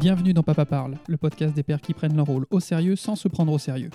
[0.00, 3.16] Bienvenue dans Papa Parle, le podcast des pères qui prennent leur rôle au sérieux sans
[3.16, 3.90] se prendre au sérieux.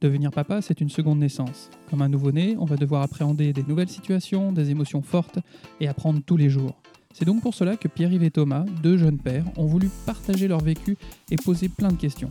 [0.00, 1.68] Devenir papa, c'est une seconde naissance.
[1.90, 5.38] Comme un nouveau-né, on va devoir appréhender des nouvelles situations, des émotions fortes
[5.80, 6.80] et apprendre tous les jours.
[7.12, 10.62] C'est donc pour cela que Pierre-Yves et Thomas, deux jeunes pères, ont voulu partager leur
[10.62, 10.96] vécu
[11.30, 12.30] et poser plein de questions.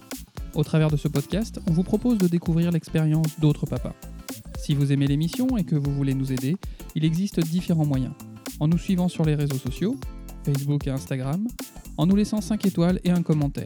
[0.55, 3.93] Au travers de ce podcast, on vous propose de découvrir l'expérience d'autres papas.
[4.57, 6.57] Si vous aimez l'émission et que vous voulez nous aider,
[6.95, 8.13] il existe différents moyens.
[8.59, 9.97] En nous suivant sur les réseaux sociaux,
[10.45, 11.47] Facebook et Instagram,
[11.97, 13.65] en nous laissant 5 étoiles et un commentaire.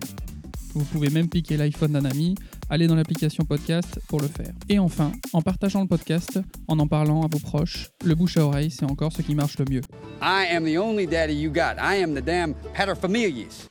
[0.74, 2.36] Vous pouvez même piquer l'iPhone d'un ami,
[2.70, 4.54] aller dans l'application podcast pour le faire.
[4.70, 8.46] Et enfin, en partageant le podcast, en en parlant à vos proches, le bouche à
[8.46, 9.82] oreille, c'est encore ce qui marche le mieux.
[10.22, 11.78] I am the only daddy you got.
[11.80, 13.70] I am the damn paterfamilias.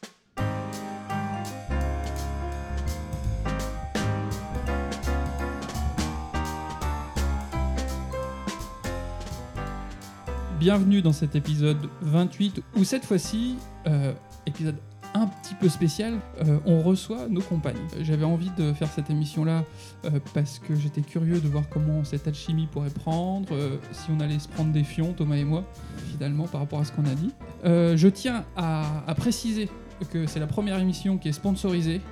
[10.58, 14.14] Bienvenue dans cet épisode 28 où cette fois-ci, euh,
[14.46, 14.76] épisode
[15.14, 17.76] un petit peu spécial, euh, on reçoit nos compagnes.
[18.02, 19.64] J'avais envie de faire cette émission-là
[20.04, 24.20] euh, parce que j'étais curieux de voir comment cette alchimie pourrait prendre, euh, si on
[24.20, 25.64] allait se prendre des fions, Thomas et moi,
[26.12, 27.32] finalement, par rapport à ce qu'on a dit.
[27.64, 29.70] Euh, je tiens à, à préciser
[30.10, 32.02] que c'est la première émission qui est sponsorisée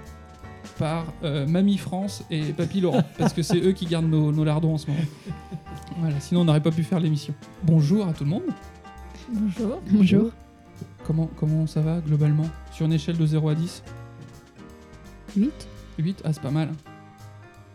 [0.79, 4.45] par euh, Mamie France et Papy Laurent, parce que c'est eux qui gardent nos, nos
[4.45, 5.05] lardons en ce moment.
[5.99, 7.35] Voilà, sinon on n'aurait pas pu faire l'émission.
[7.63, 8.43] Bonjour à tout le monde.
[9.31, 9.81] Bonjour.
[9.91, 10.31] Bonjour.
[11.07, 13.83] Comment, comment ça va globalement Sur une échelle de 0 à 10
[15.37, 15.53] 8
[15.99, 16.71] 8 Ah, c'est pas mal.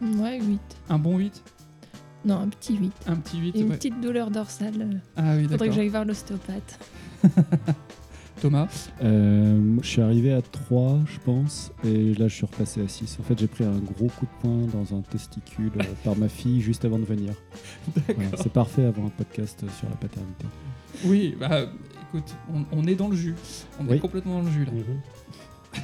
[0.01, 0.59] Ouais, 8.
[0.89, 1.43] Un bon 8
[2.25, 2.93] Non, un petit 8.
[3.07, 3.75] Un petit 8 Et une ouais.
[3.75, 5.01] petite douleur dorsale.
[5.15, 6.79] Ah oui, Faudrait que j'aille voir l'ostéopathe.
[8.41, 8.89] Thomas?
[9.03, 13.17] Euh, je suis arrivé à 3, je pense, et là je suis repassé à 6.
[13.19, 16.29] En fait, j'ai pris un gros coup de poing dans un testicule euh, par ma
[16.29, 17.33] fille juste avant de venir.
[18.15, 20.45] Voilà, c'est parfait avant un podcast sur la paternité.
[21.05, 21.65] Oui, bah
[22.13, 23.35] écoute, on, on est dans le jus.
[23.79, 24.71] On est complètement dans le jus là.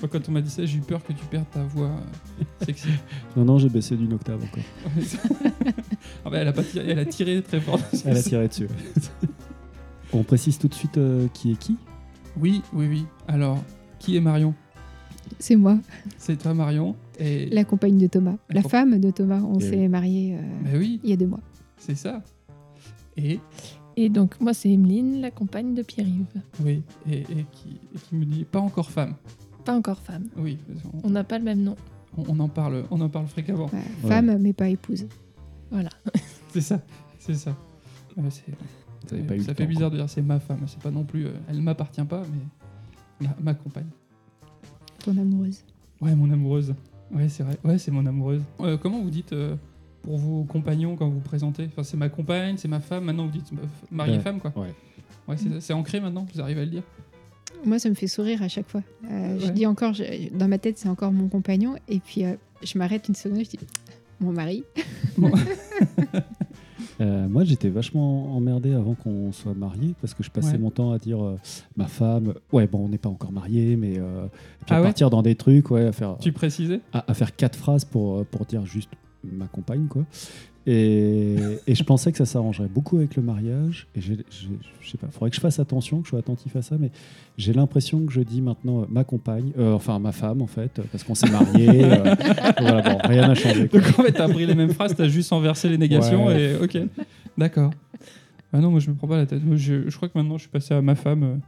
[0.00, 2.64] Moi, quand on m'a dit ça, j'ai eu peur que tu perdes ta voix euh,
[2.64, 2.88] sexy.
[3.36, 4.62] Non, non, j'ai baissé d'une octave encore.
[6.24, 7.78] ah bah, elle, a pas tiré, elle a tiré très fort.
[8.06, 8.66] Elle a tiré dessus.
[10.12, 11.76] On précise tout de suite euh, qui est qui?
[12.38, 13.04] Oui, oui, oui.
[13.28, 13.62] Alors,
[13.98, 14.54] qui est Marion?
[15.38, 15.78] C'est moi,
[16.16, 16.96] C'est toi, Marion.
[17.18, 18.36] Et la compagne de Thomas.
[18.48, 19.40] La femme de Thomas.
[19.42, 19.88] On Et s'est oui.
[19.88, 21.40] mariés euh, Bah oui, il y a deux mois.
[21.76, 22.22] c'est ça.
[23.18, 23.38] Et?
[24.02, 26.40] Et donc, moi, c'est Emeline, la compagne de Pierre-Yves.
[26.64, 29.14] oui, et, et qui, et qui me dit pas encore femme.
[29.64, 30.24] Pas encore femme.
[30.38, 30.56] Oui,
[31.04, 31.76] on, n'a pas le même nom.
[32.16, 33.68] on- on en parle, on en parle fréquemment.
[34.06, 35.06] Femme, mais pas épouse.
[35.70, 35.90] Voilà.
[36.48, 36.80] C'est ça,
[37.18, 37.54] c'est ça.
[38.16, 38.42] Ouais, c'est-
[39.06, 39.98] Vous avez pas eu ça fait temps, bizarre quoi.
[39.98, 40.60] de dire c'est ma femme.
[40.66, 42.22] C'est pas non plus, euh, elle m'appartient pas,
[43.20, 43.86] mais ma, ma compagne.
[45.04, 45.62] Ton amoureuse.
[46.00, 46.74] Ouais, mon amoureuse.
[47.12, 47.56] Ouais, c'est vrai.
[47.64, 48.42] Ouais, c'est mon amoureuse.
[48.60, 49.54] Euh, comment vous dites euh,
[50.02, 53.04] pour vos compagnons quand vous vous présentez Enfin, c'est ma compagne, c'est ma femme.
[53.04, 54.52] Maintenant, vous dites euh, mari et Ouais, femme, quoi.
[54.56, 54.72] ouais.
[55.28, 56.26] Ouais, c'est c'est ancré maintenant.
[56.34, 56.82] Vous arrivez à le dire.
[57.64, 58.82] Moi, ça me fait sourire à chaque fois.
[59.10, 61.74] Euh, Je dis encore, je- dans ma tête, c'est encore mon compagnon.
[61.88, 63.58] Et puis, euh, je m'arrête une seconde, je dis
[64.20, 64.64] mon mari.
[67.00, 70.58] Euh, moi, j'étais vachement emmerdé avant qu'on soit mariés parce que je passais Ouais.
[70.58, 71.38] mon temps à dire euh,
[71.74, 72.34] ma femme.
[72.52, 75.08] Ouais, bon, on n'est pas encore mariés, mais euh, et puis Ah à ouais partir
[75.08, 76.80] dans des trucs, ouais, à faire Tu précisais?
[76.92, 78.90] à, à faire quatre phrases pour, pour dire juste
[79.24, 80.04] ma compagne, quoi.
[80.66, 81.36] Et,
[81.66, 83.86] et je pensais que ça s'arrangerait beaucoup avec le mariage.
[83.96, 84.12] Et je
[84.88, 86.90] sais pas, faudrait que je fasse attention, que je sois attentif à ça, mais
[87.38, 90.80] j'ai l'impression que je dis maintenant euh, ma compagne, euh, enfin ma femme en fait,
[90.92, 91.82] parce qu'on s'est mariés.
[91.84, 92.14] euh,
[92.60, 93.68] voilà, bon, rien n'a changé.
[93.68, 93.80] quoi.
[93.80, 96.52] Donc en fait, t'as appris les mêmes phrases, t'as juste inversé les négations Ouais.
[96.52, 96.78] et ok.
[97.38, 97.72] D'accord.
[98.52, 99.42] Ah non, moi je me prends pas la tête.
[99.44, 101.40] Moi, je, je crois que maintenant je suis passé à ma femme.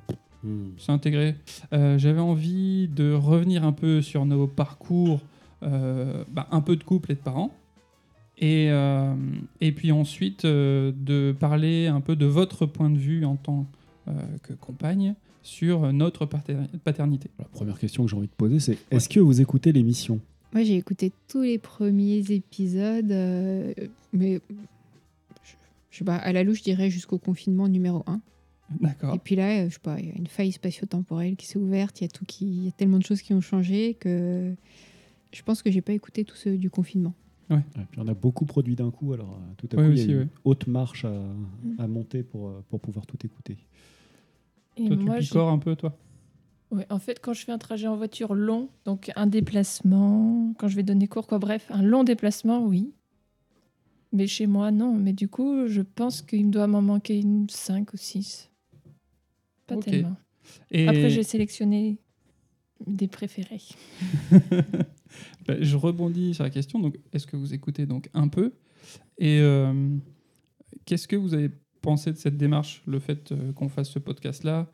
[0.43, 0.71] Hmm.
[0.78, 1.37] c'est intégré.
[1.71, 5.21] J'avais envie de revenir un peu sur nos parcours,
[5.61, 7.53] bah, un peu de couple et de parents.
[8.42, 9.14] Et, euh,
[9.60, 13.66] et puis ensuite euh, de parler un peu de votre point de vue en tant
[14.08, 15.14] euh, que compagne
[15.44, 17.31] sur notre pater- paternité.
[17.38, 20.19] La première question que j'ai envie de poser, c'est est-ce que vous écoutez l'émission?
[20.52, 23.72] Moi, j'ai écouté tous les premiers épisodes, euh,
[24.12, 24.41] mais
[25.44, 25.52] je,
[25.91, 28.20] je sais pas, à la louche, je dirais jusqu'au confinement numéro 1.
[28.81, 29.14] D'accord.
[29.14, 32.00] Et puis là, je sais pas, il y a une faille spatio-temporelle qui s'est ouverte,
[32.00, 34.52] il y a tout qui, y a tellement de choses qui ont changé que
[35.32, 37.14] je pense que j'ai pas écouté tous ceux du confinement.
[37.50, 37.61] Ouais,
[37.91, 40.11] puis on a beaucoup produit d'un coup, alors euh, tout à Ouais, coup, aussi, il
[40.11, 40.23] y a ouais.
[40.23, 41.12] une haute marche à,
[41.79, 43.59] à monter pour, euh, pour pouvoir tout écouter.
[44.77, 45.97] Et Toi, tu moi, picores un peu, toi?
[46.71, 50.69] Ouais, en fait, quand je fais un trajet en voiture long, donc un déplacement, quand
[50.69, 52.94] je vais donner cours, quoi, bref, un long déplacement, oui.
[54.12, 54.94] Mais chez moi, non.
[54.94, 58.50] Mais du coup, je pense qu'il me doit m'en manquer une 5 ou 6.
[59.67, 60.17] Pas tellement.
[60.71, 61.99] Et Après, j'ai sélectionné
[62.87, 63.62] des préférés.
[65.47, 66.79] Bah, je rebondis sur la question.
[66.79, 68.53] Donc, est-ce que vous écoutez donc un peu?
[69.19, 69.97] Et euh,
[70.85, 71.50] qu'est-ce que vous avez
[71.81, 74.71] pensé de cette démarche, le fait euh, qu'on fasse ce podcast-là?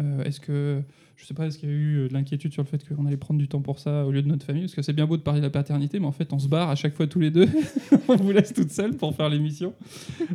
[0.00, 0.82] Euh, est-ce que,
[1.16, 3.16] je sais pas, est-ce qu'il y a eu de l'inquiétude sur le fait qu'on allait
[3.16, 4.62] prendre du temps pour ça au lieu de notre famille?
[4.62, 6.48] Parce que c'est bien beau de parler de la paternité, mais en fait, on se
[6.48, 7.48] barre à chaque fois tous les deux.
[8.08, 9.74] on vous laisse toute seule pour faire l'émission.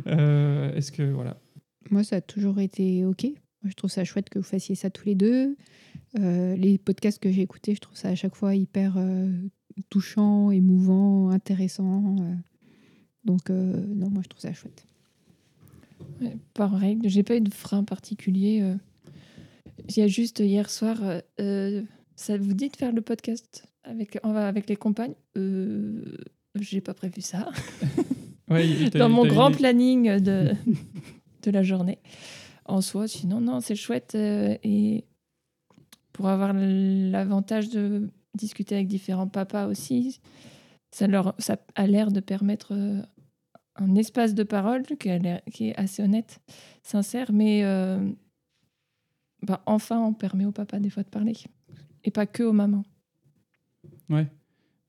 [0.06, 1.40] Est-ce que, voilà.
[1.90, 3.26] Moi, ça a toujours été OK.
[3.64, 5.56] Je trouve ça chouette que vous fassiez ça tous les deux.
[6.14, 8.96] Les podcasts que j'ai écoutés, je trouve ça à chaque fois hyper
[9.90, 12.16] touchant, émouvant, intéressant.
[12.20, 12.34] euh.
[13.24, 14.84] Donc, euh, non, moi, je trouve ça chouette.
[16.20, 18.60] Ouais, pareil, j'ai pas eu de frein particulier.
[18.62, 18.74] euh.
[19.88, 20.96] Il y a juste hier soir,
[21.40, 21.82] euh,
[22.14, 25.14] ça vous dit de faire le podcast avec, on va avec les compagnes?
[25.36, 26.16] Euh,
[26.58, 27.50] J'ai pas prévu ça.
[28.48, 30.52] Ouais, Dans mon grand planning de,
[31.42, 31.98] de la journée.
[32.64, 34.12] En soi, sinon, non, c'est chouette.
[34.14, 35.04] euh, et
[36.12, 40.20] pour avoir l'avantage de discuter avec différents papas aussi,
[40.90, 43.02] ça, leur, ça a l'air de permettre euh,
[43.76, 46.40] un espace de parole qui, a l'air- qui est assez honnête,
[46.82, 47.98] sincère, mais euh,
[49.42, 51.34] bah, enfin, on permet aux papas des fois de parler.
[52.04, 52.84] Et pas que aux mamans.
[54.08, 54.26] Ouais.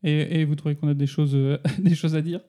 [0.04, 2.42] Et, et vous trouvez qu'on a des choses, euh, des choses à dire?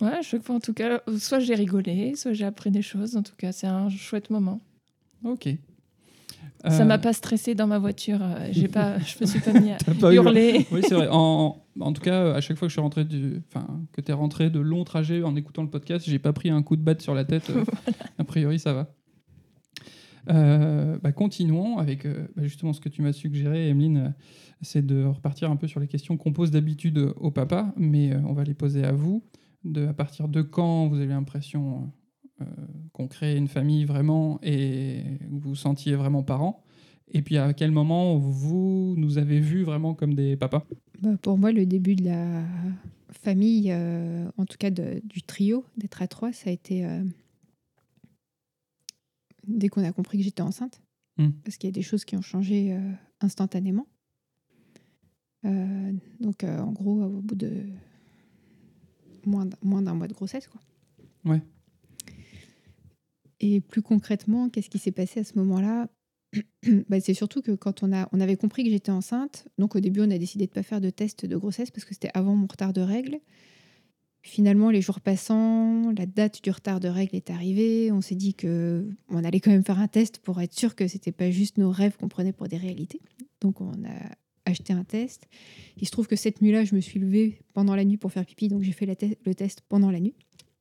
[0.00, 3.16] Ouais, à chaque fois, en tout cas, soit j'ai rigolé, soit j'ai appris des choses.
[3.16, 4.60] En tout cas, c'est un chouette moment.
[5.22, 5.48] Ok.
[6.68, 8.18] Ça Euh, m'a pas stressé dans ma voiture.
[8.22, 10.66] euh, J'ai pas, je me suis pas mis à pas hurler.
[10.70, 11.08] Oui, c'est vrai.
[11.10, 14.12] En, en tout cas, à chaque fois que je suis rentré du, enfin, que t'es
[14.12, 17.02] rentré de longs trajets en écoutant le podcast, j'ai pas pris un coup de batte
[17.02, 17.50] sur la tête.
[17.50, 17.64] euh,
[18.18, 18.94] A priori, ça va.
[20.30, 24.14] Euh, bah, continuons avec euh, bah, justement ce que tu m'as suggéré, Emeline,
[24.60, 28.20] c'est de repartir un peu sur les questions qu'on pose d'habitude au papa, mais euh,
[28.26, 29.24] on va les poser à vous.
[29.64, 31.90] De, à partir de quand vous avez l'impression
[32.92, 36.62] qu'on crée une famille vraiment et que vous vous sentiez vraiment parent
[37.14, 40.64] Et puis à quel moment vous nous avez vus vraiment comme des papas?
[41.00, 42.42] Bah, pour moi, le début de la
[43.10, 47.02] famille, euh, en tout cas de- du trio, d'être à trois, ça a été euh,
[49.46, 50.80] dès qu'on a compris que j'étais enceinte.
[51.18, 51.30] Hmm.
[51.44, 53.86] Parce qu'il y a des choses qui ont changé euh, instantanément.
[55.44, 57.50] Euh, donc, euh, en gros, au bout de
[59.26, 60.46] moins d'un- moins d'un mois de grossesse.
[60.48, 60.60] Quoi.
[61.24, 61.42] Ouais.
[63.42, 65.88] Et plus concrètement, qu'est-ce qui s'est passé à ce moment-là?
[66.88, 69.80] Bah, C'est surtout que quand on, a, on avait compris que j'étais enceinte, donc au
[69.80, 72.10] début, on a décidé de ne pas faire de test de grossesse parce que c'était
[72.14, 73.18] avant mon retard de règles.
[74.22, 77.90] Finalement, les jours passant, la date du retard de règles est arrivée.
[77.90, 80.86] On s'est dit que on allait quand même faire un test pour être sûr que
[80.86, 83.00] c'était pas juste nos rêves qu'on prenait pour des réalités.
[83.40, 85.26] Donc, on a acheté un test.
[85.76, 88.24] Il se trouve que cette nuit-là, je me suis levée pendant la nuit pour faire
[88.24, 90.14] pipi, donc j'ai fait le test pendant la nuit.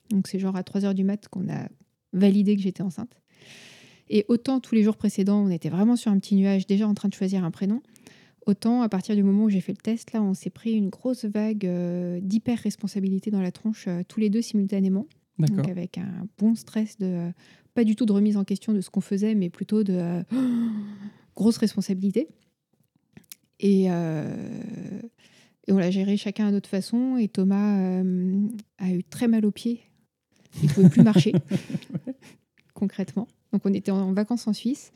[0.10, 1.68] Donc, c'est genre à 3 heures du mat qu'on a
[2.13, 3.21] validé que j'étais enceinte.
[4.09, 6.93] Et autant tous les jours précédents, on était vraiment sur un petit nuage, déjà en
[6.93, 7.81] train de choisir un prénom,
[8.45, 10.89] autant à partir du moment où j'ai fait le test, là, on s'est pris une
[10.89, 15.07] grosse vague euh, d'hyper-responsabilité dans la tronche, euh, tous les deux simultanément.
[15.47, 17.31] Donc avec un bon stress de euh,
[17.73, 20.23] pas du tout de remise en question de ce qu'on faisait, mais plutôt de euh,
[21.35, 22.27] grosse responsabilité.
[23.59, 24.61] Et, euh,
[25.67, 27.17] et on l'a géré chacun à notre façon.
[27.17, 28.01] Et Thomas
[28.79, 29.81] a eu très mal aux pieds.
[30.62, 31.33] Il ne pouvait plus marcher,
[32.74, 33.27] concrètement.
[33.53, 34.92] Donc on était en vacances en Suisse.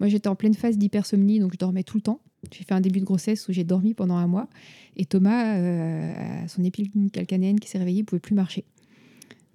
[0.00, 2.20] Moi j'étais en pleine phase d'hypersomnie, donc je dormais tout le temps.
[2.52, 4.48] J'ai fait un début de grossesse où j'ai dormi pendant un mois.
[4.96, 8.64] Et Thomas euh, a son épilepsie calcanéenne qui s'est réveillée, il ne pouvait plus marcher.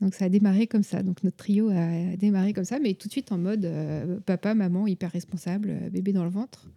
[0.02, 1.02] Donc ça a démarré comme ça.
[1.02, 4.54] Donc notre trio a démarré comme ça, mais tout de suite en mode euh, papa,
[4.54, 6.68] maman, hyper responsable, euh, bébé dans le ventre.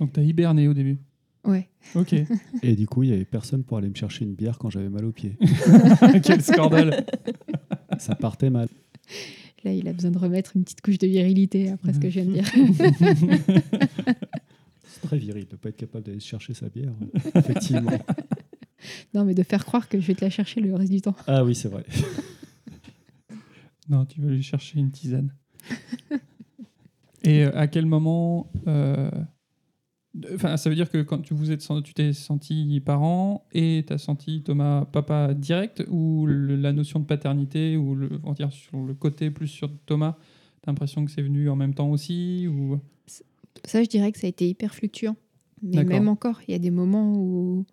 [0.00, 0.98] Donc t'as hiberné au début?
[1.44, 1.68] Ouais.
[1.94, 2.14] Ok.
[2.62, 4.88] Et du coup, il y avait personne pour aller me chercher une bière quand j'avais
[4.88, 5.36] mal aux pieds.
[6.24, 7.06] Quel scandale.
[7.98, 8.68] Ça partait mal.
[9.64, 12.20] Là, il a besoin de remettre une petite couche de virilité après ce que je
[12.20, 12.46] viens de dire.
[14.84, 16.92] C'est très viril de ne pas être capable d'aller chercher sa bière.
[17.34, 17.90] Effectivement.
[19.14, 21.16] non, mais de faire croire que je vais te la chercher le reste du temps.
[21.26, 21.84] Ah oui, c'est vrai.
[23.88, 25.32] Non, tu vas lui chercher une tisane.
[27.22, 29.10] Et euh, à quel moment euh,
[30.34, 33.92] Enfin, ça veut dire que quand tu vous êtes, tu t'es senti parent et tu
[33.92, 38.34] as senti Thomas papa direct ou le- la notion de paternité ou le, on va
[38.34, 40.16] dire sur le côté plus sur Thomas,
[40.62, 42.78] t'as l'impression que c'est venu en même temps aussi ou?
[43.64, 45.16] Ça, je dirais que ça a été hyper fluctuant.
[45.62, 47.64] Mais même encore, il y a des moments où,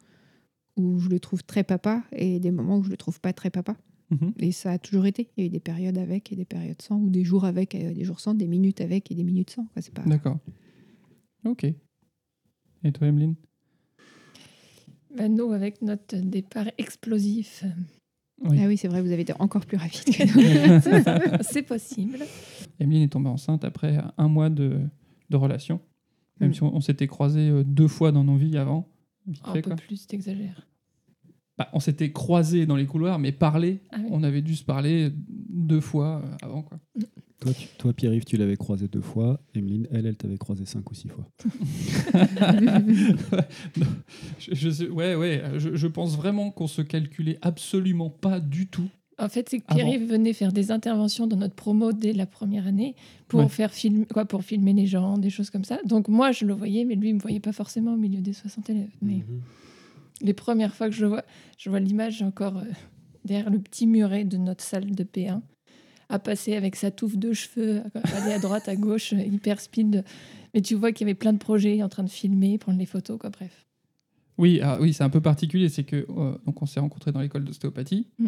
[0.78, 3.50] où je le trouve très papa et des moments où je le trouve pas très
[3.50, 3.76] papa.
[4.10, 4.34] Mhm.
[4.40, 5.30] Et ça a toujours été.
[5.38, 7.74] Il y a eu des périodes avec et des périodes sans, ou des jours avec
[7.76, 9.66] et des jours sans, des minutes avec et des minutes sans.
[9.66, 9.82] quoi.
[9.82, 10.04] C'est pas...
[10.04, 10.40] D'accord.
[11.46, 11.66] Ok.
[12.84, 13.36] Et toi, Emeline?
[15.16, 17.64] Bah, nous, avec notre départ explosif,
[18.42, 18.58] Oui.
[18.62, 20.24] Ah oui, c'est vrai, vous avez été encore plus rapide que
[21.38, 21.44] nous.
[21.44, 22.20] c'est possible.
[22.80, 24.80] Emeline est tombée enceinte après un mois de,
[25.30, 25.80] de relation.
[26.40, 26.54] Même Mm.
[26.54, 28.90] si on, on s'était croisés euh, deux fois dans nos vies avant.
[29.28, 29.78] Vite Un fait, peu quoi.
[29.78, 30.68] plus, t'exagères.
[31.58, 34.08] Bah, on s'était croisés dans les couloirs, mais parler, Ah oui.
[34.10, 36.64] on avait dû se parler deux fois euh, avant.
[36.64, 36.80] Quoi.
[37.44, 39.40] Toi, tu- toi Pierre-Yves, tu l'avais croisé deux fois.
[39.54, 41.26] Emeline, elle, elle t'avait croisé cinq ou six fois.
[44.40, 48.68] je, je sais- ouais, ouais, je, je pense vraiment qu'on se calculait absolument pas du
[48.68, 48.88] tout.
[49.20, 52.26] En fait, c'est que Ah Pierre venait faire des interventions dans notre promo dès la
[52.26, 52.96] première année
[53.28, 53.48] pour Ouais.
[53.48, 55.78] faire film, quoi, pour filmer les gens, des choses comme ça.
[55.86, 58.34] Donc moi, je le voyais, mais lui, il me voyait pas forcément au milieu des
[58.34, 58.90] 60 élèves.
[59.04, 59.42] Mais Mhm.
[60.22, 61.24] les premières fois que je le vois,
[61.60, 62.64] je vois l'image encore euh,
[63.24, 65.42] derrière le petit muret de notre salle de P1,
[66.14, 69.60] à passer avec sa touffe de cheveux, à aller à droite, à gauche, euh, hyper
[69.60, 70.04] speed.
[70.54, 72.86] Mais tu vois qu'il y avait plein de projets en train de filmer, prendre les
[72.86, 73.30] photos, quoi.
[73.30, 73.66] Bref.
[74.38, 77.22] Oui, ah, oui, c'est un peu particulier, c'est que euh, donc on s'est rencontrés dans
[77.22, 78.08] l'école d'ostéopathie.
[78.20, 78.28] Mm.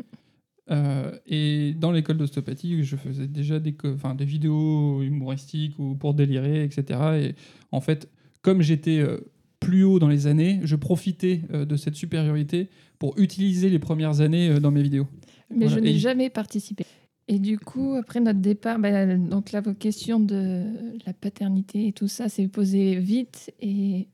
[0.72, 3.76] Euh, et dans l'école d'ostéopathie, je faisais déjà des,
[4.22, 7.00] vidéos humoristiques ou pour délirer, etc.
[7.22, 7.36] Et
[7.72, 8.10] en fait,
[8.42, 9.20] comme j'étais euh,
[9.60, 14.22] plus haut dans les années, je profitais euh, de cette supériorité pour utiliser les premières
[14.22, 15.08] années dans mes vidéos.
[15.50, 16.86] Mais Voilà, je n'ai et- jamais participé.
[17.28, 20.66] Et du coup, après notre départ, bah, donc la question de
[21.06, 23.52] la paternité et tout ça s'est posé vite.
[23.60, 24.08] Et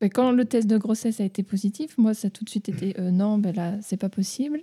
[0.00, 2.68] bah, quand le test de grossesse a été positif, moi, ça a tout de suite
[2.68, 4.62] été euh, non, bah, là, c'est pas possible.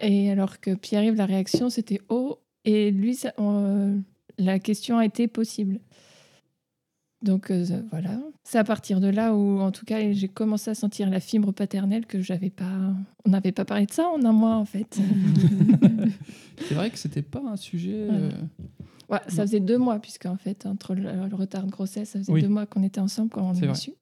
[0.00, 2.38] Et alors que Pierre-Yves, la réaction, c'était oh.
[2.64, 3.98] Et lui, euh,
[4.38, 5.78] la question a été possible.
[7.24, 10.74] Donc euh, voilà, c'est à partir de là où, en tout cas, j'ai commencé à
[10.74, 12.92] sentir la fibre paternelle que j'avais pas.
[13.24, 14.98] On n'avait pas parlé de ça en un mois, en fait.
[16.68, 18.06] C'est vrai que c'était pas un sujet.
[18.06, 18.24] Voilà.
[18.26, 18.30] euh,
[19.10, 22.18] Ouais, ça faisait deux mois, puisque en fait, entre le, le retard de grossesse, ça
[22.18, 22.42] faisait Oui.
[22.42, 23.92] deux mois qu'on était ensemble quand on l'a su.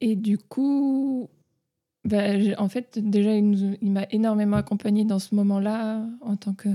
[0.00, 1.28] Et du coup,
[2.04, 2.24] bah,
[2.58, 6.68] en fait, déjà, il, il m'a énormément accompagné dans ce moment-là en tant que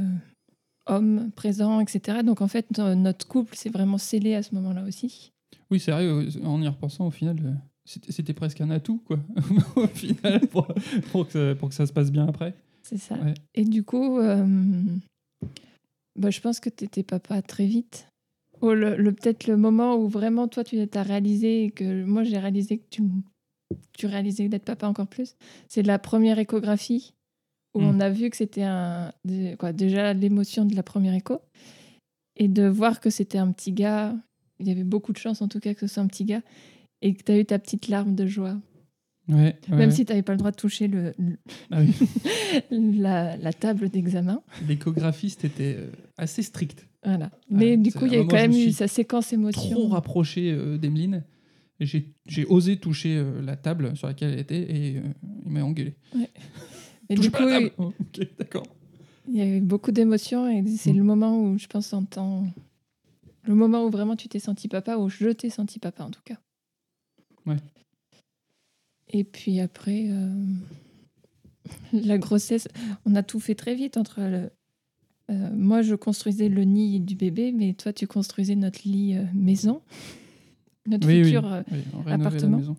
[0.87, 2.23] homme présent, etc.
[2.23, 5.31] Donc en fait, no- notre couple s'est vraiment scellé à ce moment-là aussi.
[5.69, 7.53] Oui, c'est vrai, euh, en y repensant, au final, euh,
[7.85, 9.17] c'était presque un atout, quoi,
[9.75, 10.67] au final, pour,
[11.11, 12.53] pour que ça, pour que ça se passe bien après.
[12.83, 13.15] C'est ça.
[13.15, 13.33] Ouais.
[13.55, 14.45] Et du coup, euh,
[16.17, 18.07] bah, je pense que tu étais papa très vite.
[18.61, 22.37] Le, le- peut-être le moment où vraiment toi tu as réalisé et que moi j'ai
[22.37, 23.01] réalisé que tu,
[23.97, 25.35] tu réalisais d'être papa encore plus.
[25.67, 27.13] C'est la première échographie
[27.73, 27.85] où Mm.
[27.85, 29.11] on a vu que c'était un
[29.59, 31.39] quoi, déjà l'émotion de la première écho
[32.35, 34.15] et de voir que c'était un petit gars.
[34.59, 36.41] Il y avait beaucoup de chance en tout cas que ce soit un petit gars
[37.01, 38.57] et que tu as eu ta petite larme de joie.
[39.27, 41.37] Ouais, ouais, Même si tu n'avais pas le droit de toucher le, le-
[41.71, 41.93] Ah oui.
[42.99, 44.41] la, la table d'examen.
[44.67, 45.87] L'échographiste était euh,
[46.17, 46.87] assez strict.
[47.05, 47.31] Voilà.
[47.49, 49.71] Mais du coup, il y a quand même me eu sa séquence émotion.
[49.71, 51.23] Trop rapproché euh, d'Emeline.
[51.79, 55.01] J'ai osé toucher euh, la table sur laquelle elle était et
[55.45, 55.95] il m'a engueulé.
[57.11, 58.67] Et Touche du coup, il Oh, ok, d'accord.
[59.27, 60.97] il y a eu beaucoup d'émotions et c'est Mm.
[60.97, 62.45] le moment où je pense en temps.
[63.43, 66.21] Le moment où vraiment tu t'es senti papa, où je t'ai senti papa en tout
[66.23, 66.37] cas.
[67.45, 67.57] Ouais.
[69.09, 70.29] Et puis après, euh,
[71.93, 72.67] la grossesse,
[73.05, 74.21] on a tout fait très vite entre.
[74.21, 74.51] le-
[75.29, 79.23] euh, moi, je construisais le nid du bébé, mais toi, tu construisais notre lit euh,
[79.33, 79.81] maison,
[80.87, 81.45] notre Oui, futur.
[81.51, 82.75] euh, oui, appartement.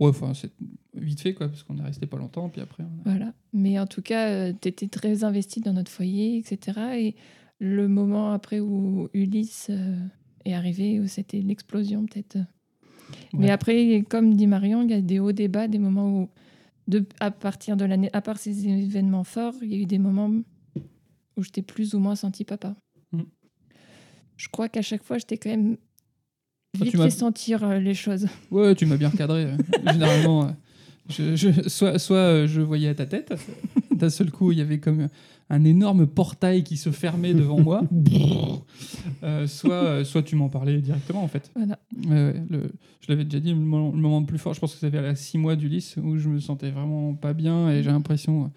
[0.00, 0.52] Ouais, enfin, c'est
[0.94, 2.84] vite fait, quoi, parce qu'on est resté pas longtemps, puis après.
[2.84, 3.34] on a- Voilà.
[3.52, 6.80] Mais en tout cas, tu étais très investi dans notre foyer, etc.
[6.98, 7.14] Et
[7.58, 9.96] le moment après où Ulysse euh,
[10.44, 12.38] est arrivé, où c'était l'explosion peut-être.
[13.32, 16.28] Mais après, comme dit Marion, il y a des hauts, des bas, des moments où,
[16.86, 19.98] de, à partir de l'année, à part ces événements forts, il y a eu des
[19.98, 20.30] moments
[21.36, 22.76] où je t'ai plus ou moins senti papa.
[23.12, 23.22] Mm.
[24.36, 25.76] Je crois qu'à chaque fois, je t'ai quand même
[26.76, 28.26] Tu vite m'as- fait sentir euh, les choses.
[28.50, 29.44] Ouais, tu m'as bien recadré.
[29.44, 29.56] euh.
[29.92, 30.50] Généralement, euh,
[31.08, 33.32] je, je- soit, soit je voyais à ta tête,
[33.94, 35.08] d'un seul coup, il y avait comme
[35.50, 37.82] un énorme portail qui se fermait devant moi.
[39.24, 41.50] Euh, soit, soit tu m'en parlais directement, en fait.
[41.56, 41.78] Voilà.
[42.50, 42.70] Le-
[43.00, 44.98] je l'avais déjà dit, le moment, le moment le plus fort, je pense que c'était
[44.98, 48.52] à la six mois d'Ulysse, où je me sentais vraiment pas bien et j'ai l'impression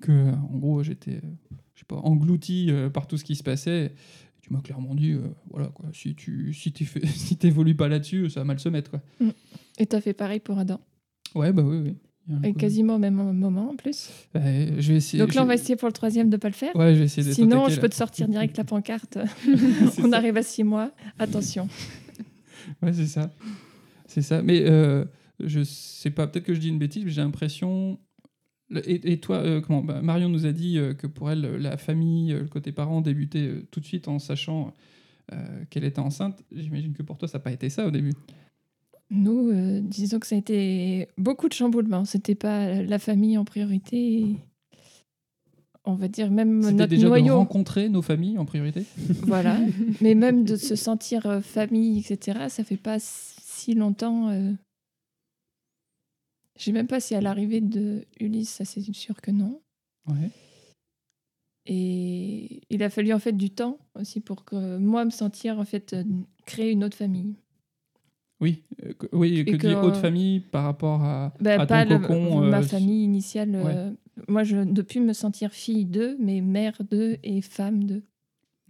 [0.00, 1.20] que, en gros, j'étais,
[1.74, 3.92] je sais pas, englouti par tout ce qui se passait.
[4.52, 8.58] M'as clairement dit, euh, voilà, quoi, si tu si t'évolues pas là-dessus, ça va mal
[8.58, 9.00] se mettre, quoi.
[9.78, 10.78] Et tu as fait pareil pour Adam?
[11.34, 11.96] Ouais, bah oui, oui.
[12.44, 14.10] Et quasiment au même moment en plus?
[14.34, 14.40] Je
[14.92, 15.18] vais essayer.
[15.22, 16.76] Donc là, on va essayer pour le troisième de pas le faire.
[16.76, 17.80] Ouais, je vais essayer d'être Sinon, je là.
[17.80, 19.16] peux te sortir direct la pancarte.
[19.98, 20.16] On ça.
[20.18, 20.92] arrive à six mois.
[21.18, 21.66] Attention.
[22.82, 23.32] Ouais, c'est ça.
[24.06, 24.42] C'est ça.
[24.42, 25.06] Mais euh,
[25.40, 27.98] je sais pas, peut-être que je dis une bêtise, mais j'ai l'impression.
[28.86, 31.76] Et, et toi, euh, comment bah, Marion nous a dit euh, que pour elle, la
[31.76, 34.72] famille, euh, le côté parent débutait euh, tout de suite en sachant
[35.32, 35.36] euh,
[35.70, 36.42] qu'elle était enceinte.
[36.54, 38.12] J'imagine que pour toi, ça n'a pas été ça au début.
[39.10, 42.04] Nous, euh, disons que ça a été beaucoup de chamboulements.
[42.06, 44.36] C'était pas la famille en priorité.
[45.84, 47.36] On va dire même notre déjà de noyau.
[47.36, 48.84] rencontrer nos familles en priorité.
[49.22, 49.58] Voilà.
[50.00, 54.28] Mais même de se sentir euh, famille, etc., ça fait pas si longtemps.
[54.30, 54.52] euh.
[56.62, 59.60] Je sais même pas si à l'arrivée de Ulysse, ça c'est sûr que non.
[60.06, 60.30] Ouais.
[61.66, 65.64] Et il a fallu en fait du temps aussi pour que moi me sentir en
[65.64, 66.04] fait euh,
[66.46, 67.34] créer une autre famille.
[68.40, 71.66] Oui, euh, que- oui, que, que, dit haute euh, famille par rapport à, Bah, à
[71.66, 72.40] ton le- cocon.
[72.42, 73.50] ma euh, famille initiale.
[73.56, 73.74] ouais.
[73.76, 73.92] euh,
[74.28, 78.04] moi, je ne plus me sentir fille d'eux, mais mère d'eux et femme d'eux.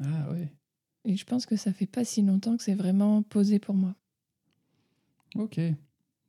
[0.01, 0.51] Ah ouais,
[1.05, 3.95] Et je pense que ça fait pas si longtemps que c'est vraiment posé pour moi.
[5.37, 5.61] ok.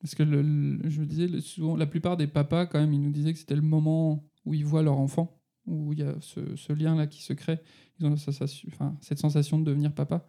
[0.03, 3.01] Parce que le, le- je me disais, souvent, la plupart des papas, quand même, ils
[3.01, 6.15] nous disaient que c'était le moment où ils voient leur enfant, où il y a
[6.21, 7.59] ce, ce lien-là qui se crée.
[7.99, 10.27] Ils ont la sensation- enfin, cette sensation de devenir papa.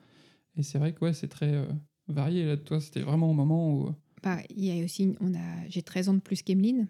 [0.56, 1.66] Et c'est vrai que ouais, c'est très euh,
[2.08, 2.46] varié.
[2.46, 3.90] Là, toi, c'était vraiment au moment où.
[4.22, 6.86] Bah, il y a aussi, on a, j'ai 13 ans de plus qu'Emeline.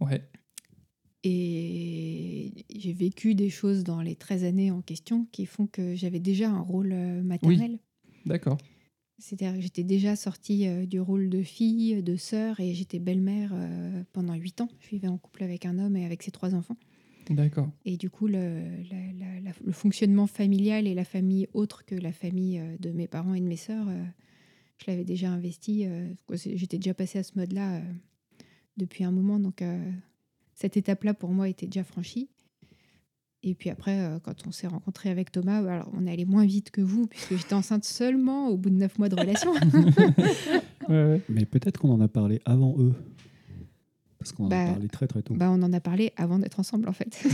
[0.00, 0.26] Ouais,
[1.22, 6.20] Et j'ai vécu des choses dans les 13 années en question qui font que j'avais
[6.20, 7.78] déjà un rôle euh, maternel.
[8.26, 8.58] d'accord.
[9.18, 13.52] C'est-à-dire que j'étais déjà sortie euh, du rôle de fille, de sœur, et j'étais belle-mère
[13.54, 14.68] euh, pendant 8 ans.
[14.80, 16.76] Je vivais en couple avec un homme et avec ses trois enfants.
[17.30, 17.70] D'accord.
[17.86, 21.94] Et du coup, le, la- la- la- le fonctionnement familial et la famille autre que
[21.94, 23.86] la famille euh, de mes parents et de mes sœurs,
[24.78, 25.86] je l'avais déjà investi.
[26.34, 27.80] J'étais déjà passée à ce mode-là
[28.76, 29.38] depuis un moment.
[29.38, 29.62] Donc,
[30.54, 32.28] cette étape-là, pour moi, était déjà franchie.
[33.46, 36.24] Et puis après, euh, quand on s'est rencontré avec Thomas, bah, alors, on est allé
[36.24, 39.52] moins vite que vous, puisque j'étais enceinte seulement au bout de neuf mois de relation.
[40.88, 41.20] Ouais, ouais.
[41.30, 42.92] Mais peut-être qu'on en a parlé avant eux.
[44.18, 45.34] Parce qu'on en Bah, a parlé très très tôt.
[45.34, 47.22] bah, on en a parlé avant d'être ensemble, en fait.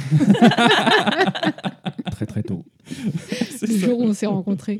[2.12, 2.64] Très très tôt.
[2.84, 3.86] C'est le ça.
[3.86, 4.78] jour où on s'est rencontrés.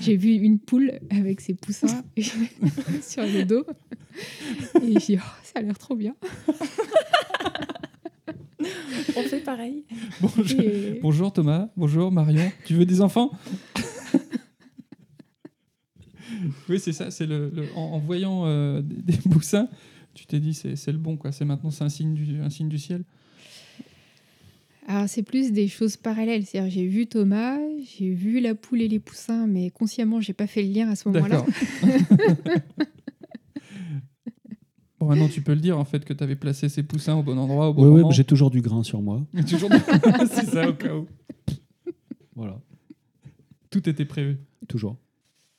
[0.00, 2.02] J'ai vu une poule avec ses poussins
[3.02, 3.64] sur le dos.
[4.82, 6.14] Et j'ai dit, oh, ça a l'air trop bien.
[9.16, 9.84] On fait pareil.
[10.20, 10.60] Bonjour.
[10.60, 12.50] Et- Bonjour Thomas, bonjour Marion.
[12.64, 13.30] Tu veux des enfants?
[16.68, 17.10] Oui, c'est ça.
[17.10, 19.68] C'est le, le- en, en voyant euh, des, des poussins,
[20.14, 21.32] tu t'es dit c'est c'est le bon quoi.
[21.32, 23.04] C'est maintenant c'est un signe du un signe du ciel.
[24.86, 26.44] Alors, c'est plus des choses parallèles.
[26.46, 27.58] C'est-à-dire, j'ai vu Thomas,
[27.96, 30.96] j'ai vu la poule et les poussins, mais consciemment, j'ai pas fait le lien à
[30.96, 31.44] ce moment-là.
[35.00, 37.22] Bon maintenant tu peux le dire en fait que tu avais placé ces poussins au
[37.22, 39.22] bon endroit au bon Oui, oui, j'ai toujours du grain sur moi.
[39.48, 39.70] Toujours.
[40.30, 41.06] c'est ça au cas où.
[42.36, 42.60] Voilà,
[43.70, 44.38] Tout était prévu.
[44.68, 44.96] toujours.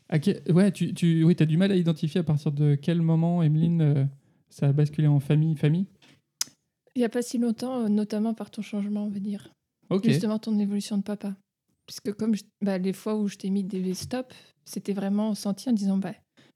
[0.09, 3.01] À quel- Ouais, tu, tu oui, as du mal à identifier à partir de quel
[3.01, 4.05] moment, Emeline, euh,
[4.49, 5.85] ça a basculé en famille famille?
[6.95, 9.49] Il n'y a pas si longtemps, euh, notamment par ton changement, on va dire.
[9.89, 10.05] Ok.
[10.07, 11.35] Justement, ton évolution de papa.
[11.87, 15.69] Puisque comme je- bah, les fois où je t'ai mis des stops, c'était vraiment senti
[15.69, 16.13] en disant, bah,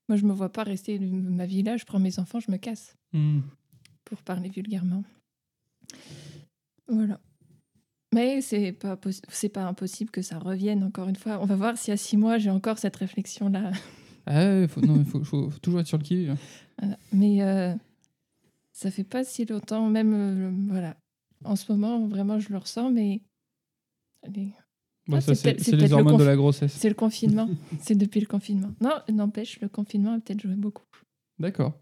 [0.07, 2.51] moi, je me vois pas rester de ma vie là, je prends mes enfants, je
[2.51, 3.41] me casse, Hmm.
[4.03, 5.03] pour parler vulgairement.
[6.87, 7.19] Voilà.
[8.13, 8.97] Mais c'est pas,
[9.29, 11.39] c'est pas impossible que ça revienne encore une fois.
[11.41, 12.97] On va voir si à six mois, j'ai encore cette.
[14.27, 16.27] Ah faut, non, faut, faut- faut toujours être sur le qui
[16.79, 16.97] Voilà.
[17.11, 17.73] Mais euh,
[18.71, 20.97] ça fait pas si longtemps, même euh, voilà.
[21.43, 23.21] En ce moment, vraiment, je le ressens, mais
[24.23, 24.53] allez,
[25.07, 26.73] Bon, Ah, ça, c'est les hormones de la grossesse.
[26.73, 27.47] c'est le confinement.
[27.81, 28.71] c'est depuis le confinement.
[28.81, 30.83] Non, n'empêche, le confinement a peut-être joué beaucoup.
[31.39, 31.73] D'accord.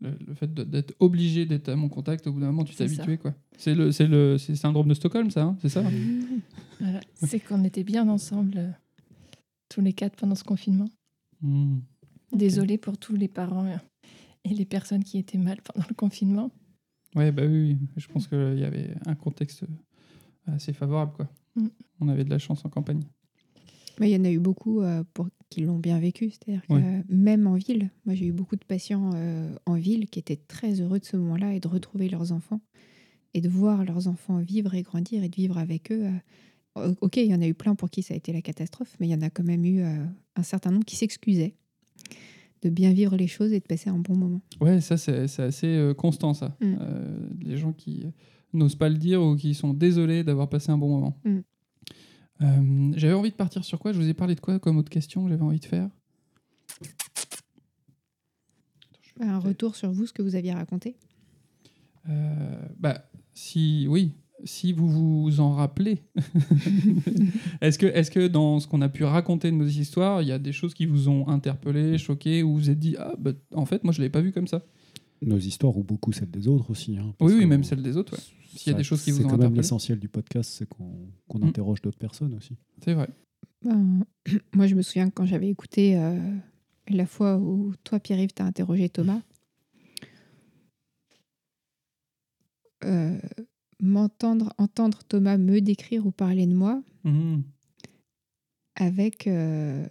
[0.00, 2.74] Le, le fait de- d'être obligé d'être à mon contact, au bout d'un moment, tu
[2.74, 3.18] t'es habitué.
[3.18, 3.32] quoi.
[3.56, 5.84] C'est le, c'est le c'est le syndrome de Stockholm, ça, hein, c'est ça
[6.80, 7.00] Voilà.
[7.14, 8.70] C'est qu'on était bien ensemble, euh,
[9.68, 10.88] tous les quatre, pendant ce confinement.
[11.40, 11.78] Hmm.
[12.32, 13.76] Désolée pour tous les parents euh,
[14.44, 16.50] et les personnes qui étaient mal pendant le confinement.
[17.14, 17.88] Ouais, bah oui, oui.
[17.96, 19.64] je pense qu'il y avait un contexte
[20.46, 21.12] assez favorable.
[21.14, 21.28] quoi.
[21.56, 21.66] Mm.
[22.00, 23.02] On avait de la chance en campagne.
[24.00, 26.30] Mais il y en a eu beaucoup euh, pour, qui l'ont bien vécu.
[26.30, 26.82] C'est-à-dire que Ouais.
[26.82, 30.40] euh, même en ville, moi j'ai eu beaucoup de patients euh, en ville qui étaient
[30.48, 32.60] très heureux de ce moment-là et de retrouver leurs enfants
[33.34, 36.06] et de voir leurs enfants vivre et grandir et de vivre avec eux.
[36.06, 36.94] euh.
[37.02, 39.06] Ok, il y en a eu plein pour qui ça a été la catastrophe, mais
[39.06, 41.54] il y en a quand même eu euh, un certain nombre qui s'excusaient
[42.62, 44.40] de bien vivre les choses et de passer un bon moment.
[44.58, 46.56] Ouais, ça, c'est assez euh, constant, ça.
[46.62, 46.76] Mm.
[46.80, 48.06] Euh, les gens qui
[48.52, 51.18] n'osent pas le dire ou qui sont désolés d'avoir passé un bon moment.
[51.24, 51.38] Mm.
[52.42, 53.92] Euh, j'avais envie de partir sur quoi?
[53.92, 55.88] Je vous ai parlé de quoi comme autre question que j'avais envie de faire?
[59.20, 60.96] Un retour sur vous, ce que vous aviez raconté?
[62.08, 64.12] Euh, bah, si, oui,
[64.44, 66.02] si vous vous en rappelez.
[67.60, 70.32] est-ce que, est que dans ce qu'on a pu raconter de nos histoires, il y
[70.32, 73.32] a des choses qui vous ont interpellé, choqué, ou vous vous êtes dit, ah, bah,
[73.54, 74.62] en fait, moi, je ne l'avais pas vu comme ça?
[75.22, 76.98] Nos histoires ou beaucoup celles des autres aussi.
[76.98, 78.12] hein, Oui, oui, même celles des autres.
[78.14, 78.22] ouais.
[78.56, 80.68] S'il y a des choses qui vous C'est ont quand même l'essentiel du podcast, c'est
[80.68, 81.44] qu'on qu'on Mm.
[81.44, 82.56] interroge d'autres personnes aussi.
[82.84, 83.08] C'est vrai.
[83.64, 84.04] Ben,
[84.54, 86.18] moi, je me souviens que quand j'avais écouté euh,
[86.88, 89.22] la fois où toi, Pierre-Yves, t'as interrogé Thomas,
[92.84, 93.18] euh,
[93.80, 97.42] m'entendre, entendre Thomas me décrire ou parler de moi Mhm.
[98.74, 99.86] avec, euh,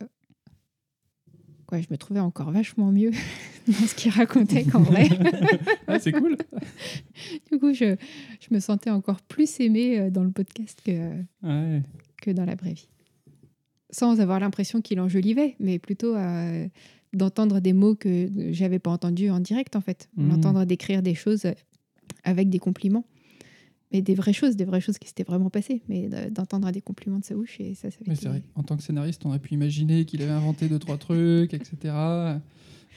[1.72, 3.12] ouais, je me trouvais encore vachement mieux
[3.68, 5.08] dans ce qu'il racontait qu'en vrai.
[5.88, 6.38] Ah, c'est cool.
[7.52, 7.96] du coup, je,
[8.40, 11.12] je me sentais encore plus aimée euh, dans le podcast que,
[11.44, 11.82] Ouais.
[12.22, 12.88] que dans la vraie vie.
[13.90, 16.66] Sans avoir l'impression qu'il enjolivait, mais plutôt euh,
[17.14, 20.08] d'entendre des mots que j'avais pas entendus en direct, en fait.
[20.16, 21.46] D'entendre décrire des choses
[22.24, 23.04] avec des compliments.
[23.94, 25.82] Mais des vraies choses, des vraies choses qui s'étaient vraiment passées.
[25.90, 28.42] Mais de- d'entendre des compliments de sa bouche, et ça, ça avait été- c'est vrai.
[28.56, 31.78] En tant que scénariste, on a pu imaginer qu'il avait inventé deux, trois trucs, etc.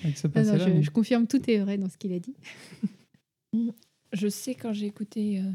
[0.02, 2.18] Avec ce Ah non, je, mais- je confirme, tout est vrai dans ce qu'il a
[2.18, 2.34] dit.
[4.12, 5.50] Je sais quand j'ai écouté euh,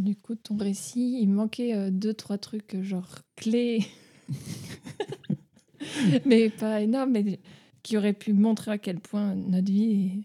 [0.00, 3.84] du coup ton récit, il me manquait euh, deux trois trucs euh, genre clés,
[6.26, 7.38] mais pas énormes, mais
[7.82, 10.24] qui auraient pu montrer à quel point notre vie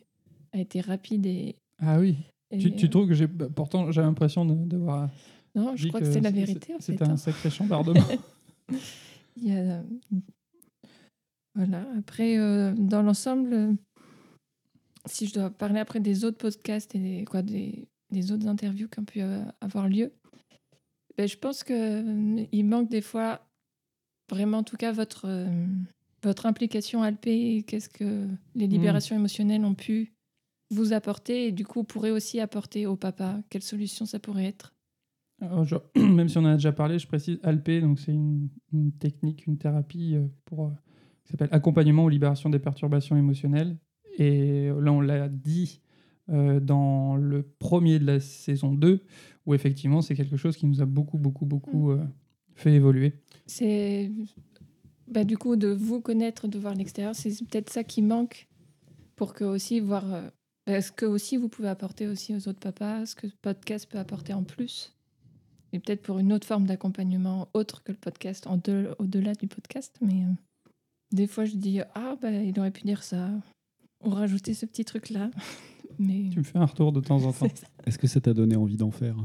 [0.54, 1.56] a été rapide et.
[1.80, 2.16] Ah oui.
[2.60, 3.28] Tu, tu trouves que j'ai.
[3.28, 5.10] bah, Pourtant, j'ai l'impression d'avoir.
[5.56, 6.82] Non, je crois que, c'est la c'est- vérité fait.
[6.82, 7.12] C'était hein.
[7.12, 8.02] un sacré chambardement.
[9.38, 9.84] Il y a-
[11.56, 11.86] Voilà.
[11.98, 13.74] Après, euh, dans l'ensemble, euh,
[15.06, 18.88] si je dois parler après des autres podcasts et des, quoi, des, des autres interviews
[18.88, 20.12] qui ont pu euh, avoir lieu,
[21.18, 23.42] ben, je pense qu'il manque des fois,
[24.30, 25.66] vraiment en tout cas, votre, euh,
[26.24, 30.14] votre implication Alpé et qu'est-ce que les libérations émotionnelles ont pu
[30.72, 33.40] vous apporter et du coup pourrait aussi apporter au papa.
[33.50, 34.74] Quelle solution ça pourrait être?
[35.42, 38.50] Alors, genre, même si on en a déjà parlé, je précise Alpé, donc c'est une,
[38.74, 40.72] une technique, une thérapie euh, pour, euh,
[41.26, 43.78] qui s'appelle accompagnement aux libérations des perturbations émotionnelles.
[44.18, 45.82] Et là, on l'a dit
[46.30, 49.04] euh, dans le premier de la saison 2,
[49.46, 52.06] où effectivement, c'est quelque chose qui nous a beaucoup, beaucoup, beaucoup euh,
[52.54, 53.14] fait évoluer.
[53.48, 54.12] C'est
[55.08, 58.48] bah, du coup de vous connaître, de voir l'extérieur, c'est peut-être ça qui manque
[59.18, 60.06] pour que aussi voir
[60.68, 63.98] ce que aussi vous pouvez apporter aussi aux autres papas, ce que le podcast peut
[63.98, 64.94] apporter en plus,
[65.74, 69.48] et peut-être pour une autre forme d'accompagnement autre que le podcast, en de- au-delà du
[69.48, 69.96] podcast.
[70.02, 70.72] Mais euh,
[71.12, 73.30] des fois, je dis ah bah il aurait pu dire ça,
[74.04, 75.32] ou rajouter ce petit truc là,
[76.00, 77.48] mais Tu me fais un retour de temps en temps.
[77.86, 79.16] Est-ce que ça t'a donné envie d'en faire?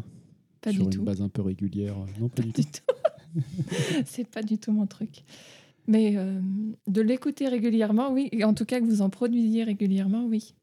[0.62, 1.03] Pas sur du une tout.
[1.05, 2.70] base un peu régulière Non, pas du du tout.
[2.72, 3.42] tout.
[4.07, 5.22] c'est pas du tout mon truc.
[5.87, 6.40] Mais euh,
[6.88, 8.29] de l'écouter régulièrement, oui.
[8.33, 10.55] Et en tout cas, que vous en produisiez régulièrement, oui.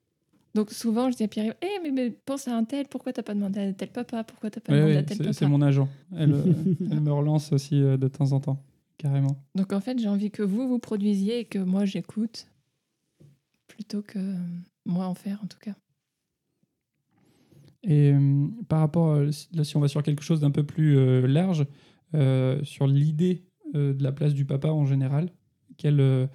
[0.56, 3.24] Donc souvent, je dis à Pierre, Eh, mais, mais pense à un tel, pourquoi t'as
[3.24, 4.24] pas demandé à tel papa?
[4.24, 5.34] Pourquoi t'as pas demandé à tel papa?
[5.34, 5.88] c'est mon agent.
[6.16, 6.44] Elle, euh,
[6.92, 8.64] elle me relance aussi euh, de temps en temps,
[8.98, 9.38] carrément.
[9.56, 12.48] Donc en fait, j'ai envie que vous, vous produisiez et que moi, j'écoute,
[13.68, 14.20] plutôt que
[14.86, 15.74] moi en faire, en tout cas.
[17.84, 20.98] Et euh, par rapport, si- là, si on va sur quelque chose d'un peu plus
[20.98, 21.66] euh, large,
[22.14, 25.32] euh, sur l'idée de la place du papa en général,
[25.78, 26.30] quelle,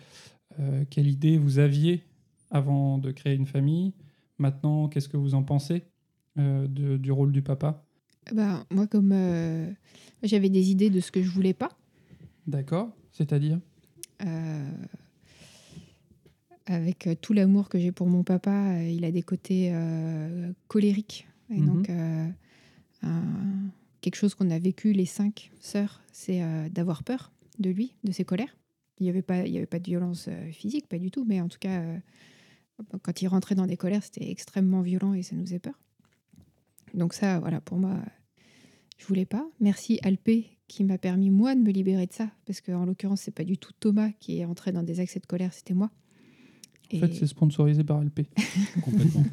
[0.90, 2.02] quelle idée vous aviez
[2.50, 3.94] avant de créer une famille?
[4.38, 5.83] Maintenant, qu'est-ce que vous en pensez
[6.38, 7.85] euh, de- du rôle du papa?
[8.33, 9.70] Ben, moi, comme euh,
[10.22, 11.70] j'avais des idées de ce que je voulais pas,
[12.46, 13.61] D'accord C'est-à-dire?
[14.24, 14.70] Euh,
[16.66, 21.27] avec tout l'amour que j'ai pour mon papa, il a des côtés euh, colériques.
[21.51, 21.66] Et Mhm.
[21.66, 22.29] donc, euh,
[23.03, 23.70] un-
[24.01, 28.12] quelque chose qu'on a vécu, les cinq sœurs, c'est euh, d'avoir peur de lui, de
[28.12, 28.57] ses colères.
[29.01, 31.40] Il n'y avait, pas- il y avait pas de violence physique, pas du tout, mais
[31.40, 31.83] en tout cas,
[33.03, 35.79] quand il rentrait dans des colères, c'était extrêmement violent et ça nous faisait peur.
[36.95, 37.97] Donc ça, voilà, pour moi,
[38.99, 39.47] je voulais pas.
[39.61, 43.35] Merci Alpé qui m'a permis moi de me libérer de ça, parce qu'en l'occurrence, c'est
[43.35, 45.91] pas du tout Thomas qui est entré dans des accès de colère, c'était moi.
[46.95, 48.21] En fait, c'est sponsorisé par LP.
[48.83, 49.25] Complètement.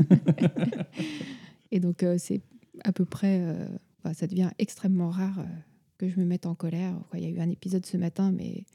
[1.72, 2.42] Et donc, euh, c'est
[2.84, 3.40] à peu près.
[3.42, 3.68] euh,
[4.00, 5.46] enfin, ça devient extrêmement rare euh,
[5.98, 6.98] que je me mette en colère.
[7.14, 8.66] Il y a eu un épisode ce matin, mais.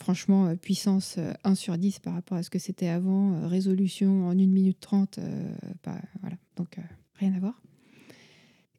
[0.00, 3.34] Franchement, euh, puissance euh, 1 sur 10 par rapport à ce que c'était avant.
[3.34, 5.18] euh, résolution en 1 minute 30.
[5.18, 6.36] euh, pas- voilà.
[6.56, 6.82] Donc, euh,
[7.14, 7.60] rien à voir.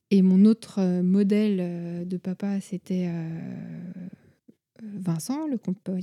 [0.10, 3.29] Et mon autre euh, modèle euh, de papa, c'était euh,
[4.84, 5.47] euh, Vincent,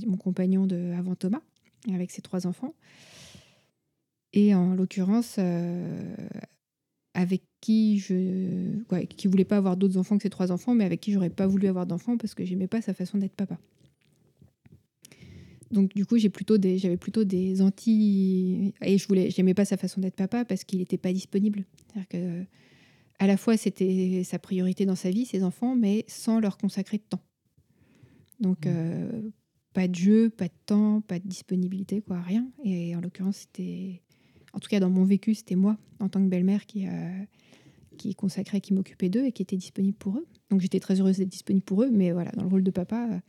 [0.07, 1.41] mon compagnon de avant Thomas,
[1.93, 2.73] avec ses trois enfants.
[4.33, 6.15] Et en l'occurrence, euh,
[7.13, 8.71] avec qui je.
[9.17, 11.45] Qui voulait pas avoir d'autres enfants que ses trois enfants, mais avec qui j'aurais pas
[11.47, 13.57] voulu avoir d'enfants parce que j'aimais pas sa façon d'être papa.
[15.71, 19.65] Donc du coup, j'ai plutôt des, j'avais plutôt des anti et je voulais, j'aimais pas
[19.65, 21.65] sa façon d'être papa parce qu'il n'était pas disponible.
[21.87, 22.45] C'est-à-dire que
[23.19, 26.97] à la fois c'était sa priorité dans sa vie, ses enfants, mais sans leur consacrer
[26.97, 27.21] de temps.
[28.39, 28.69] Donc Mmh.
[28.69, 29.21] euh,
[29.73, 32.47] pas de jeu, pas de temps, pas de disponibilité, quoi, rien.
[32.63, 34.01] Et en l'occurrence, c'était,
[34.53, 37.23] en tout cas dans mon vécu, c'était moi en tant que belle-mère qui euh,
[37.97, 40.25] qui consacrait, qui m'occupait d'eux et qui était disponible pour eux.
[40.49, 43.21] Donc j'étais très heureuse d'être disponible pour eux, mais voilà, dans le rôle de papa.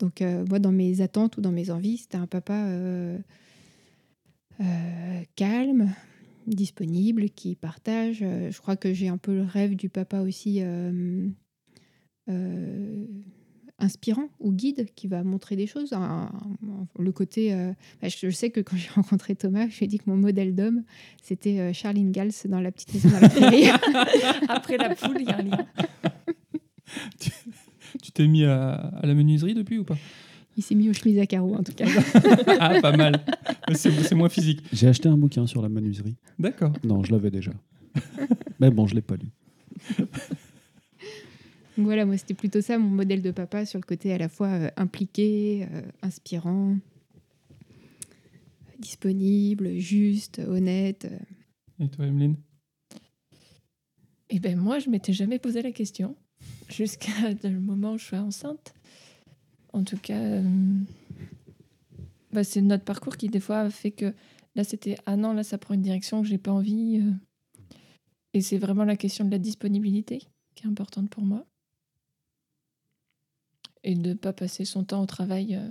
[0.00, 3.18] Donc euh, moi, dans mes attentes ou dans mes envies, c'était un papa euh,
[4.60, 5.92] euh, calme,
[6.46, 8.20] disponible, qui partage.
[8.22, 11.28] Euh, je crois que j'ai un peu le rêve du papa aussi euh,
[12.28, 13.06] euh,
[13.78, 15.92] inspirant ou guide qui va montrer des choses.
[15.92, 16.30] Un-
[16.62, 19.88] un- le côté, euh, bah, je, sais que quand j'ai rencontré Thomas, je lui ai
[19.88, 20.82] dit que mon modèle d'homme,
[21.22, 23.68] c'était euh, Charles Ingalls dans La petite maison dans la prairie.
[24.48, 25.66] Après la poule, il y a un lien.
[27.20, 27.30] Tu
[28.14, 29.96] t'es mis à, à la menuiserie depuis ou pas
[30.56, 31.86] Il s'est mis aux chemises à carreaux en tout cas.
[32.60, 33.24] Ah, pas mal.
[33.74, 34.62] C'est moins physique.
[34.72, 36.16] J'ai acheté un bouquin sur la menuiserie.
[36.38, 36.72] D'accord.
[36.84, 37.52] Non, je l'avais déjà.
[38.60, 39.28] Mais bon, je l'ai pas lu.
[41.76, 44.28] Donc voilà, moi c'était plutôt ça mon modèle de papa sur le côté à la
[44.28, 46.76] fois euh, impliqué, euh, inspirant,
[48.78, 51.08] disponible, juste, honnête.
[51.78, 52.36] Et toi, Emeline?
[54.28, 56.16] Et ben moi, je m'étais jamais posé la question
[56.72, 57.10] jusqu'à
[57.44, 58.74] le moment où je suis enceinte.
[59.72, 60.42] En tout cas, euh,
[62.32, 64.14] bah, c'est notre parcours qui des fois fait que
[64.56, 67.00] là c'était ah non là ça prend une direction que j'ai pas envie.
[67.00, 67.12] euh.
[68.34, 70.22] Et c'est vraiment la question de la disponibilité
[70.54, 71.46] qui est importante pour moi
[73.82, 75.56] et de pas passer son temps au travail.
[75.56, 75.70] euh,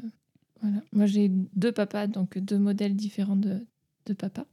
[0.61, 0.81] voilà.
[0.91, 3.65] Moi j'ai deux papas donc deux modèles différents de,
[4.05, 4.45] de papa.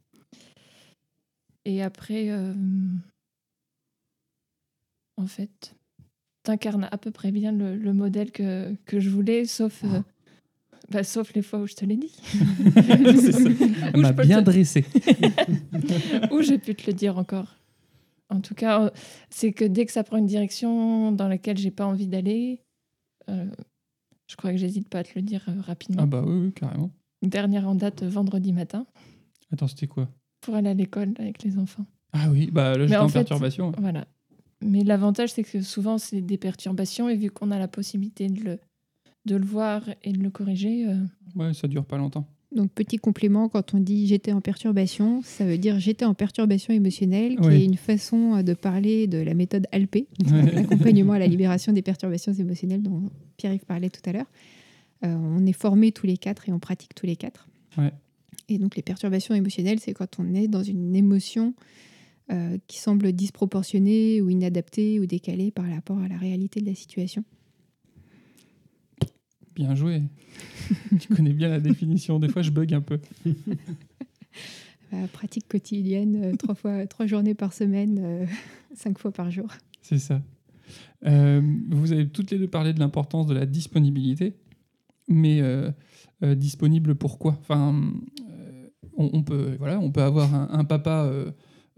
[1.64, 2.30] Et après.
[5.16, 5.74] en fait,
[6.46, 10.00] t'incarnes à peu près bien le, le modèle que, que je voulais, sauf, euh,
[10.90, 12.14] bah, sauf les fois où je te l'ai dit.
[12.76, 14.85] Elle m'a bien te- dressé.
[16.30, 17.56] Où j'ai pu te le dire encore.
[18.30, 18.90] En tout cas, euh,
[19.28, 22.62] c'est que dès que ça prend une direction dans laquelle j'ai pas envie d'aller,
[23.28, 23.46] euh,
[24.28, 26.02] je crois que j'hésite pas à te le dire rapidement.
[26.04, 26.90] Ah bah oui, oui, carrément.
[27.22, 28.87] Dernière en date, vendredi matin,
[29.52, 30.09] Attends, c'était quoi?
[30.40, 31.87] Pour aller à l'école avec les enfants.
[32.12, 33.72] Ah oui, bah là, j'étais en en fait, perturbation.
[33.78, 34.06] Voilà.
[34.64, 38.42] Mais l'avantage, c'est que souvent, c'est des perturbations, et vu qu'on a la possibilité de
[38.42, 38.59] le,
[39.27, 40.95] de le voir et de le corriger, euh,
[41.35, 42.27] Ouais, ça dure pas longtemps.
[42.55, 46.73] Donc petit complément, quand on dit j'étais en perturbation, ça veut dire j'étais en perturbation
[46.73, 47.55] émotionnelle, qui Oui.
[47.57, 50.53] est une façon de parler de la méthode Alpé, Ouais.
[50.53, 54.31] l'accompagnement à la libération des perturbations émotionnelles dont Pierre-Yves parlait tout à l'heure.
[55.05, 57.47] Euh, on est formés tous les quatre et on pratique tous les quatre.
[57.77, 57.92] Ouais.
[58.49, 61.53] Et donc les perturbations émotionnelles, c'est quand on est dans une émotion
[62.33, 66.75] euh, qui semble disproportionnée ou inadaptée ou décalée par rapport à la réalité de la
[66.75, 67.25] situation.
[69.55, 70.03] Bien joué.
[71.01, 72.19] tu connais bien la définition.
[72.19, 72.99] Des fois, je bug un peu.
[74.93, 78.27] Euh, pratique quotidienne, euh, trois, fois, trois journées par semaine, euh,
[78.75, 79.49] cinq fois par jour.
[79.81, 80.21] C'est ça.
[81.07, 84.35] Euh, vous avez toutes les deux parlé de l'importance de la disponibilité,
[85.09, 85.71] mais euh,
[86.35, 87.83] disponible pour quoi Enfin,
[88.97, 91.09] on, on peut, voilà, on peut avoir un, un papa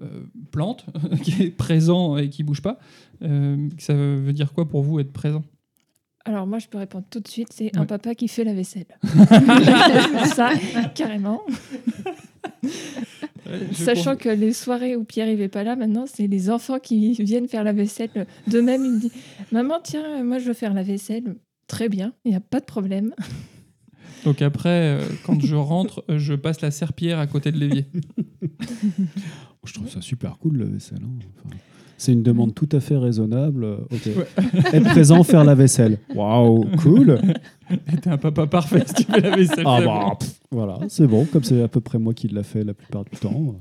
[0.00, 0.86] euh, plante
[1.22, 2.78] qui est présent et qui bouge pas.
[3.22, 5.42] Euh, ça veut dire quoi pour vous être présent?
[6.24, 7.78] Alors moi, je peux répondre tout de suite, c'est Ouais.
[7.78, 8.86] un papa qui fait la vaisselle.
[10.34, 10.50] Ça,
[10.94, 11.40] carrément.
[13.72, 17.48] Sachant que les soirées où Pierre n'est pas là, maintenant, c'est les enfants qui viennent
[17.48, 18.26] faire la vaisselle.
[18.46, 19.12] De même, il me dit
[19.52, 21.36] Maman, tiens, moi, je veux faire la vaisselle.
[21.66, 23.14] Très bien, il n'y a pas de problème.
[24.24, 27.86] Donc après, euh, quand je rentre, je passe la serpillère à côté de l'évier.
[29.64, 31.00] Je trouve ça super cool, la vaisselle.
[31.02, 31.18] hein.
[31.44, 31.56] Enfin,
[32.00, 33.64] c'est une demande tout à fait raisonnable.
[33.64, 34.08] Euh, Ok.
[34.72, 35.98] Être présent, faire la vaisselle.
[36.14, 37.18] Waouh, cool.
[38.02, 39.64] T'es un papa parfait si tu fais la vaisselle.
[39.66, 41.24] Ah bah, pff, voilà, c'est bon.
[41.26, 43.56] Comme c'est à peu près moi qui l'a fait la plupart du temps.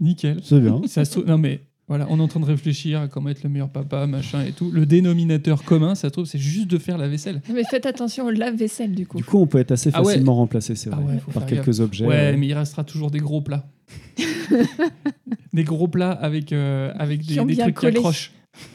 [0.00, 0.38] Nickel.
[0.42, 0.80] C'est bien.
[0.86, 3.42] Ça se trouve- non mais voilà, on est en train de réfléchir à comment être
[3.42, 4.70] le meilleur papa, machin et tout.
[4.70, 7.42] Le dénominateur commun, ça se trouve, c'est juste de faire la vaisselle.
[7.52, 9.18] Mais faites attention au lave-vaisselle, du coup.
[9.18, 10.12] Du coup, on peut être assez Ah ouais.
[10.12, 12.06] facilement remplacé, c'est Ah vrai, ouais, par quelques objets.
[12.06, 13.68] Ouais, euh, mais il restera toujours des gros plats.
[15.52, 18.32] des gros plats avec, euh, avec des, trucs qui accrochent.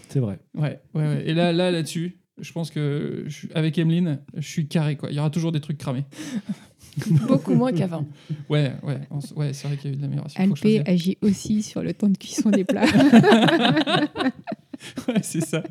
[0.10, 0.38] C'est vrai.
[0.56, 1.24] Ouais, ouais, ouais.
[1.26, 5.10] Et là, là, là-dessus, je pense que je avec Emeline, je suis carré quoi.
[5.10, 6.06] Il y aura toujours des trucs cramés.
[7.28, 8.06] Beaucoup moins qu'avant.
[8.50, 10.42] Ouais, ouais, on s- ouais, c'est vrai qu'il y a eu de l'amélioration.
[10.42, 12.86] Alpé agit aussi sur le temps de cuisson des plats.
[15.10, 15.62] Ouais, c'est ça.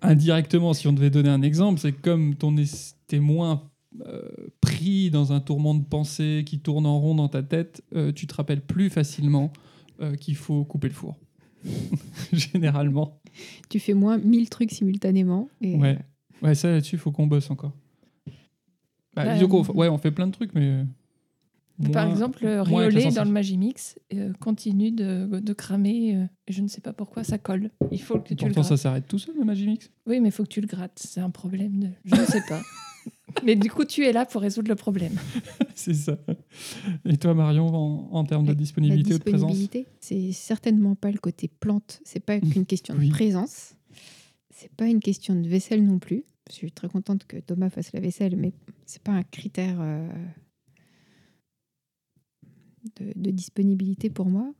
[0.00, 3.68] Indirectement, si on devait donner un exemple, c'est comme ton es- t'es moins
[4.06, 4.22] euh,
[4.60, 8.28] pris dans un tourment de pensée qui tourne en rond dans ta tête, euh, tu
[8.28, 9.52] te rappelles plus facilement
[10.00, 11.16] euh, qu'il faut couper le four.
[12.32, 13.20] Généralement.
[13.68, 15.48] tu fais moins 1000 trucs simultanément.
[15.60, 15.98] Et Ouais.
[16.42, 17.72] Ouais, ça là-dessus, il faut qu'on bosse encore.
[19.24, 20.66] Bah, Bah, f- ouais, on fait plein de trucs, mais.
[20.66, 20.84] euh,
[21.92, 26.16] Par exemple, le riolet dans le Magimix euh, continue de, de cramer.
[26.16, 27.70] euh, je ne sais pas pourquoi ça colle.
[27.92, 28.66] Il faut que tu le Pourtant, grattes.
[28.70, 29.90] ça s'arrête tout seul, le Magimix.
[30.06, 30.98] Oui, mais il faut que tu le grattes.
[31.04, 31.88] C'est un problème de.
[32.04, 32.60] Je ne sais pas.
[33.44, 35.12] mais du coup, tu es là pour résoudre le problème.
[35.74, 36.18] c'est ça.
[37.04, 39.56] Et toi, Marion, en, en termes de La- disponibilité La ou de présence
[40.00, 43.08] c'est certainement pas le côté plante, c'est pas qu'une question Oui.
[43.08, 43.74] de présence,
[44.50, 46.24] c'est pas une question de vaisselle non plus.
[46.50, 48.52] Je suis très contente que Thomas fasse la vaisselle, mais
[48.86, 50.08] c'est pas un critère euh,
[52.96, 54.52] de, disponibilité pour moi.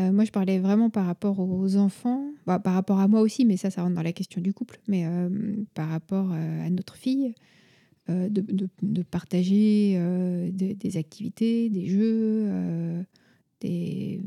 [0.00, 3.44] Euh, moi, je parlais vraiment par rapport aux enfants, bah, par rapport à moi aussi,
[3.44, 6.96] mais ça, ça rentre dans la question du couple, mais euh, par rapport à notre
[6.96, 7.34] fille,
[8.08, 10.00] de, partager
[10.50, 13.04] des- activités, des jeux,
[13.60, 14.22] des,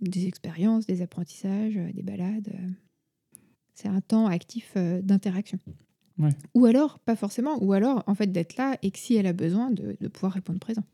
[0.00, 2.52] des expériences, des apprentissages, des balades.
[3.82, 5.58] C'est un temps actif euh, d'interaction.
[6.18, 6.30] Ouais.
[6.54, 9.32] Ou alors, pas forcément, ou alors, en fait, d'être là et que si elle a
[9.32, 10.84] besoin, de, de pouvoir répondre présent.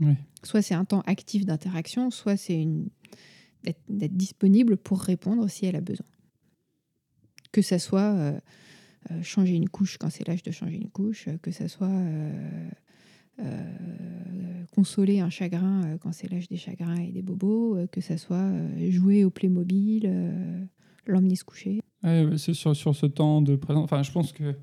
[0.00, 0.16] Ouais.
[0.44, 2.88] Soit c'est un temps actif d'interaction, soit c'est une
[3.88, 6.06] d'être disponible pour répondre si elle a besoin.
[7.50, 8.38] Que ça soit euh,
[9.10, 12.70] euh, changer une couche quand c'est l'âge de changer une couche, que ça soit euh,
[14.72, 18.52] consoler un chagrin quand c'est l'âge des chagrins et des bobos, que ça soit
[18.88, 20.68] jouer au Playmobil,
[21.12, 21.80] l'emmener se coucher.
[22.02, 23.84] Ouais, c'est sur, sur ce temps de présence.
[23.84, 24.54] Enfin, je pense que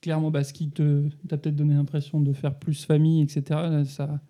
[0.00, 4.20] clairement, bah, ce qui t'a peut-être donné l'impression de faire plus famille, etc., ça,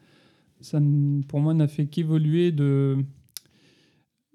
[0.60, 0.80] ça,
[1.28, 2.96] pour moi, n'a fait qu'évoluer de,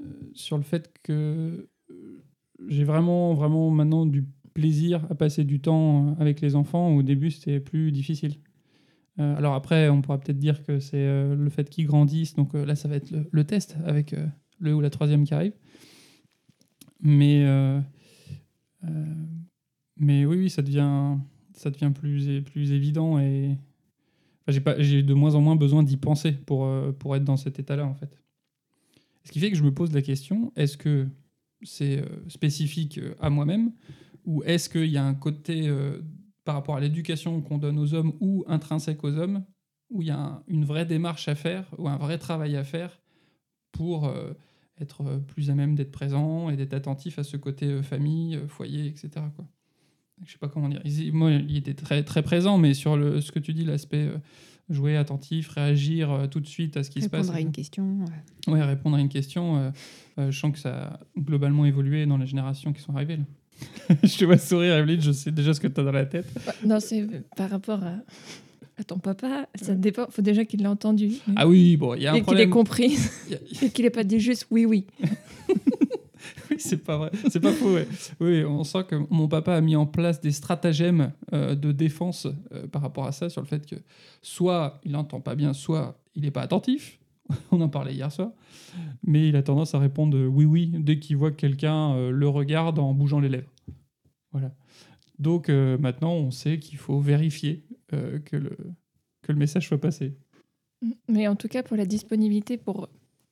[0.01, 2.23] euh, sur le fait que euh,
[2.67, 6.95] j'ai vraiment, vraiment maintenant du plaisir à passer du temps euh, avec les enfants.
[6.95, 8.35] Au début, c'était plus difficile.
[9.17, 12.35] Alors après, on pourra peut-être dire que c'est le fait qu'ils grandissent.
[12.35, 14.15] Donc là, ça va être le, test avec
[14.59, 15.51] le ou la troisième qui arrive.
[17.01, 17.79] Mais, euh,
[18.85, 19.25] euh,
[19.97, 21.17] mais oui, oui, ça devient,
[21.53, 23.55] ça devient plus, plus évident et
[24.47, 27.59] enfin, j'ai de moins en moins besoin d'y penser pour, euh, pour être dans cet
[27.59, 28.21] état-là, en fait.
[29.23, 31.07] Ce qui fait que je me pose la question, est-ce que
[31.62, 33.71] c'est spécifique à moi-même
[34.25, 35.69] ou est-ce qu'il y a un côté
[36.45, 39.43] par rapport à l'éducation qu'on donne aux hommes ou intrinsèque aux hommes
[39.89, 42.63] où il y a un- une vraie démarche à faire ou un vrai travail à
[42.63, 43.01] faire
[43.71, 44.12] pour
[44.82, 48.36] être euh, plus à même d'être présent et d'être attentif à ce côté euh, famille,
[48.36, 49.10] euh, foyer, etc.
[49.36, 49.46] Quoi.
[50.26, 50.82] Je sais pas comment dire.
[50.86, 54.10] Il- moi, il était très, très présent, mais sur le, ce que tu dis, l'aspect
[54.70, 57.22] jouer attentif, réagir tout de suite à ce qui se passe.
[57.22, 58.06] Répondre à une question.
[58.48, 59.72] Ouais, répondre à une question.
[60.18, 63.18] je sens que ça a globalement évolué dans les générations qui sont arrivées.
[63.18, 63.24] là.
[64.04, 66.28] je te vois sourire, Evelyne, je sais déjà ce que tu as dans la tête.
[66.65, 67.96] Non, c'est par rapport à,
[68.80, 70.08] à ton papa, ça dépend.
[70.10, 71.13] faut déjà qu'il l'ait entendu.
[71.36, 72.50] Ah oui, bon, il y a un et qu'il ait problème.
[72.50, 72.98] compris.
[73.30, 74.86] Il et qu'il n'ait pas dit juste oui, oui.
[76.50, 77.12] Oui, c'est pas vrai.
[77.30, 77.88] C'est pas faux, ouais.
[78.20, 82.28] Oui, on sent que mon papa a mis en place des stratagèmes euh, de défense
[82.52, 83.76] euh, par rapport à ça, sur le fait que
[84.22, 87.00] soit il n'entend pas bien, soit il n'est pas attentif.
[87.52, 88.32] on en parlait hier soir.
[89.04, 92.12] Mais il a tendance à répondre euh, oui, oui dès qu'il voit que quelqu'un euh,
[92.12, 93.52] le regarde en bougeant les lèvres.
[94.32, 94.52] Voilà.
[95.18, 98.56] Donc maintenant, on sait qu'il faut vérifier euh, que, le,
[99.21, 100.15] que le message soit passé.
[101.08, 102.88] Mais en tout cas, pour la disponibilité, pour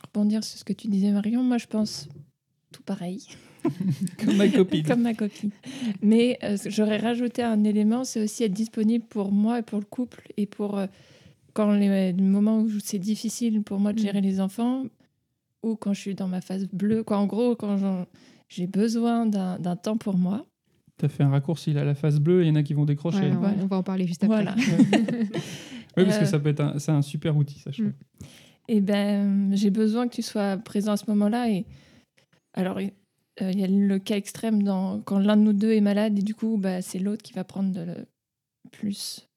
[0.05, 2.09] rebondir sur ce que tu disais, Marion, moi, je pense
[2.71, 3.23] tout pareil,
[4.23, 4.83] Comme ma copine.
[4.83, 5.51] comme ma copine.
[6.01, 9.85] Mais euh, j'aurais rajouté un élément, c'est aussi être disponible pour moi et pour le
[9.85, 10.87] couple et pour euh,
[11.53, 14.85] quand les, les moments où c'est difficile pour moi de gérer les enfants
[15.63, 17.03] ou quand je suis dans ma phase bleue.
[17.03, 18.05] Quoi, en gros, quand j'en-
[18.49, 20.45] j'ai besoin d'un d'un temps pour moi.
[20.97, 23.19] T'as fait un raccourci là, la face bleue, il y en a qui vont décrocher.
[23.19, 23.63] Ouais, on, va, Voilà.
[23.63, 24.43] on va en parler juste après.
[24.43, 24.55] Voilà.
[25.97, 27.93] Oui, parce que Euh, ça peut être un, c'est un super outil, ça, je trouve.
[28.67, 31.49] Et ben, j'ai besoin que tu sois présent à ce moment-là.
[31.49, 31.65] Et
[32.53, 35.81] alors, euh, il y a le cas extrême dans, quand l'un de nous deux est
[35.81, 38.05] malade et du coup, bah, c'est l'autre qui va prendre de le-
[38.71, 39.27] plus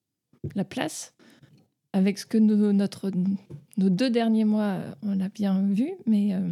[0.55, 1.15] la place.
[1.95, 3.11] Avec ce que nous, notre,
[3.79, 6.51] nos deux derniers mois, euh, on l'a bien vu, mais euh,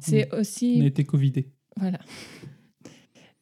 [0.00, 1.48] c'est On a aussi été covidé.
[1.76, 1.98] voilà.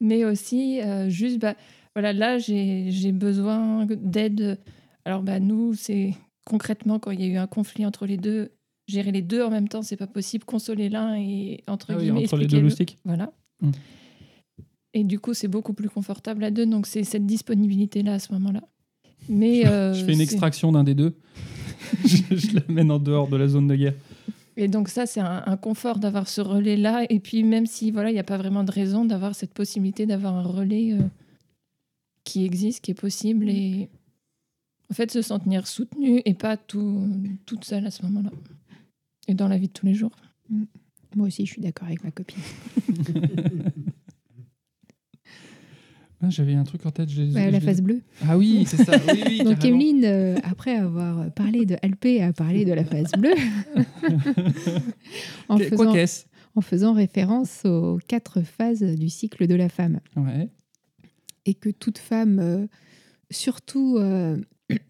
[0.01, 1.55] Mais aussi, euh, juste, bah,
[1.95, 4.59] voilà, là, j'ai besoin d'aide.
[5.05, 8.53] Alors, bah, nous, c'est concrètement quand il y a eu un conflit entre les deux,
[8.87, 10.45] gérer les deux en même temps, c'est pas possible.
[10.45, 12.99] Consoler l'un et entre Ah oui, guillemets entre les deux loustiques.
[13.05, 13.33] Voilà.
[13.61, 13.71] Mm.
[14.95, 16.67] Et du coup, c'est beaucoup plus confortable à deux.
[16.67, 18.63] Donc, c'est cette disponibilité-là à ce moment-là.
[19.29, 21.17] Mais euh, je fais une extraction d'un des deux.
[22.05, 23.95] je, je l'amène en dehors de la zone de guerre.
[24.57, 27.05] Et donc ça, c'est un, un confort d'avoir ce relais-là.
[27.11, 30.07] Et puis même si voilà, il n'y a pas vraiment de raison d'avoir cette possibilité
[30.07, 31.03] d'avoir un relais euh,
[32.25, 33.89] qui existe, qui est possible, et
[34.91, 37.09] en fait se sentir soutenu et pas tout,
[37.45, 38.31] toute seule à ce moment-là.
[39.29, 40.13] Et dans la vie de tous les jours.
[41.15, 42.43] Moi aussi, je suis d'accord avec ma copine.
[46.23, 47.11] Ah, J'avais un truc en tête.
[47.11, 48.01] je je la phase bleue.
[48.27, 48.93] Ah oui, c'est ça.
[49.13, 49.63] Oui, oui, Donc.
[49.65, 53.35] Emeline, euh, après avoir parlé de Alpé, a parlé de la phase bleue.
[55.49, 56.25] en, Quoi faisant, qu'est-ce?
[56.55, 60.01] en faisant référence aux quatre phases du cycle de la femme.
[60.17, 60.49] Ouais.
[61.45, 62.67] Et que toute femme, euh,
[63.31, 64.39] surtout euh,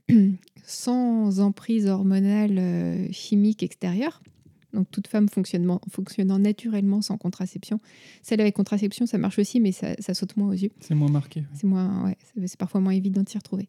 [0.65, 4.23] sans emprise hormonale, chimique extérieure,
[4.77, 7.81] donc toute femme fonctionnant naturellement sans contraception,
[8.23, 10.71] celle avec contraception, ça marche aussi, mais ça, ça saute moins aux yeux.
[10.81, 11.41] C'est moins marqué.
[11.41, 11.47] ouais.
[11.55, 12.17] C'est moins, ouais,
[12.47, 13.69] c'est- parfois moins évident de s'y retrouver.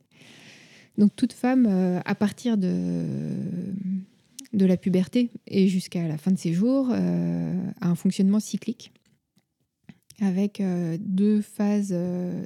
[0.97, 3.05] Donc toute femme, euh, à partir de
[4.53, 8.91] de la puberté et jusqu'à la fin de ses jours euh, à un fonctionnement cyclique
[10.21, 11.95] avec euh, deux phases,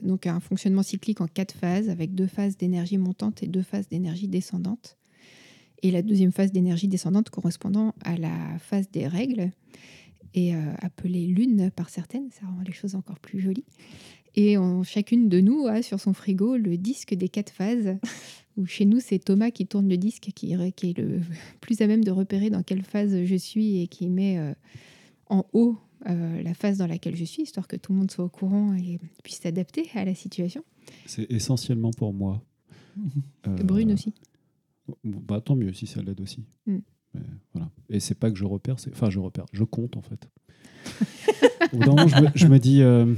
[0.02, 3.88] donc un fonctionnement cyclique en quatre phases, avec deux phases d'énergie montante et deux phases
[3.88, 4.98] d'énergie descendante.
[5.84, 9.52] Et la deuxième phase d'énergie descendante correspondant à la phase des règles,
[10.34, 13.66] et euh, appelée lune par certaines, ça rend les choses encore plus jolies.
[14.36, 17.98] Et on- chacune de nous a sur son frigo le disque des quatre phases,
[18.58, 21.20] où chez nous c'est Thomas qui tourne le disque, qui, qui est le
[21.62, 24.54] plus à même de repérer dans quelle phase je suis et qui met euh,
[25.30, 25.78] en haut
[26.08, 28.74] euh, la phase dans laquelle je suis, histoire que tout le monde soit au courant
[28.74, 30.64] et puisse s'adapter à la situation.
[31.08, 32.42] C'est essentiellement pour moi.
[33.48, 34.14] Euh, Brune aussi.
[35.04, 36.44] Bah, tant mieux si ça l'aide aussi.
[36.66, 36.78] Mm.
[37.14, 37.22] Mais
[37.54, 37.70] voilà.
[37.90, 40.30] Et c'est pas que je repère, c'est- enfin je repère, je compte en fait.
[41.74, 43.14] Au bout d'un moment, je me, je me dis, euh,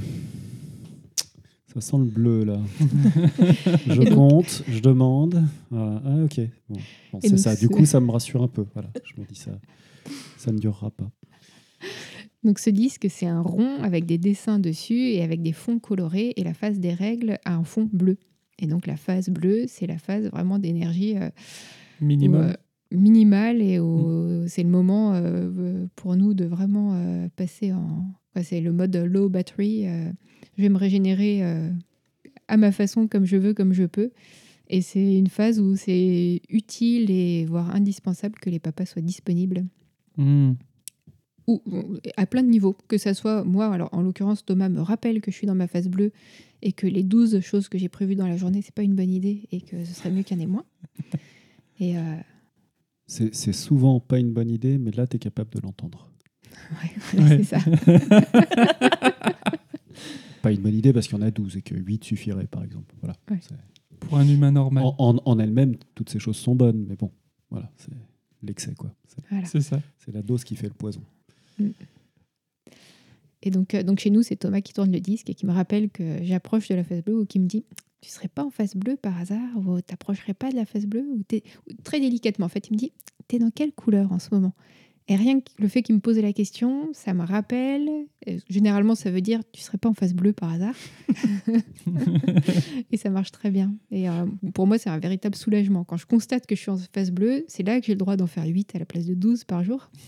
[1.72, 2.58] ça sent le bleu là.
[3.86, 5.42] je compte, je demande.
[5.70, 6.02] Voilà.
[6.04, 6.78] Ah, ok, bon,
[7.12, 7.56] Bon, Et c'est ça.
[7.56, 8.64] Du coup, ça me rassure un peu.
[8.74, 8.90] Voilà.
[9.04, 9.52] Je me dis ça,
[10.36, 11.10] ça ne durera pas.
[12.42, 16.34] Donc ce disque, c'est un rond avec des dessins dessus et avec des fonds colorés,
[16.36, 18.18] et la phase des règles a un fond bleu.
[18.58, 21.30] Et donc la phase bleue, c'est la phase vraiment d'énergie euh,
[22.02, 22.52] euh,
[22.92, 28.04] minimale et où c'est le moment euh, pour nous de vraiment passer en...
[28.42, 29.86] c'est le mode low battery.
[30.56, 31.42] je vais me régénérer
[32.46, 34.10] à ma façon, comme je veux, comme je peux.
[34.68, 39.64] Et c'est une phase où c'est utile et voire indispensable que les papas soient disponibles
[41.46, 44.80] ou ou à plein de niveaux, que ça soit moi, alors en l'occurrence Thomas me
[44.80, 46.12] rappelle que je suis dans ma phase bleue
[46.64, 49.10] et que les 12 choses que j'ai prévues dans la journée, c'est pas une bonne
[49.12, 50.64] idée et que ce serait mieux qu'il y en ait moins.
[51.80, 52.16] Et euh,
[53.06, 56.10] C'est souvent pas une bonne idée, mais là, tu es capable de l'entendre.
[57.14, 57.42] ouais, Ouais.
[57.44, 57.58] c'est ça.
[60.42, 62.62] Pas une bonne idée parce qu'il y en a 12 et que 8 suffirait, par
[62.64, 62.94] exemple.
[63.00, 63.16] Voilà.
[63.30, 63.38] Ouais.
[64.00, 64.84] Pour un humain normal.
[64.84, 67.10] En, en, en elle-même, toutes ces choses sont bonnes, mais bon,
[67.50, 67.92] voilà, c'est
[68.42, 68.94] l'excès, quoi.
[69.06, 69.46] C'est- Voilà.
[69.46, 69.80] Ça.
[69.98, 71.00] C'est la dose qui fait le poison.
[73.44, 75.52] Et donc, euh, donc chez nous, c'est Thomas qui tourne le disque et qui me
[75.52, 77.64] rappelle que j'approche de la phase bleue ou qui me dit
[78.00, 81.06] Tu serais pas en phase bleue par hasard ou t'approcherais pas de la phase bleue
[81.12, 81.22] ou
[81.84, 82.92] Très délicatement, en fait, il me dit
[83.28, 84.54] T'es dans quelle couleur en ce moment?
[85.06, 87.86] Et rien que le fait qu'il me pose la question, ça me rappelle.
[88.26, 90.74] euh, Généralement, ça veut dire Tu serais pas en phase bleue par hasard
[92.90, 93.74] Et ça marche très bien.
[93.90, 94.24] Et euh,
[94.54, 95.84] pour moi, c'est un véritable soulagement.
[95.84, 98.16] Quand je constate que je suis en phase bleue, c'est là que j'ai le droit
[98.16, 99.90] d'en faire 8 à la place de 12 par jour.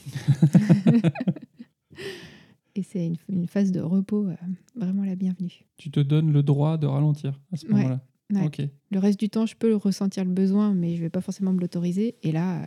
[2.77, 4.35] Et c'est une, une phase de repos euh,
[4.75, 5.65] vraiment la bienvenue.
[5.79, 7.73] tu te donnes le droit de ralentir à ce Ouais.
[7.73, 8.01] moment-là.
[8.33, 8.51] Ouais.
[8.91, 11.61] Le reste du temps, je peux ressentir le besoin, mais je vais pas forcément me
[11.61, 12.17] l'autoriser.
[12.23, 12.67] Et là, euh,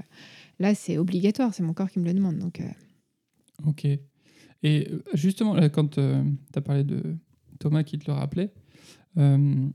[0.60, 2.38] là c'est obligatoire, c'est mon corps qui me le demande.
[2.40, 2.68] Donc, euh,
[3.68, 3.86] Ok.
[4.64, 7.16] Et justement, là, quand tu as parlé de
[7.60, 8.52] Thomas qui te le rappelait,
[9.16, 9.72] que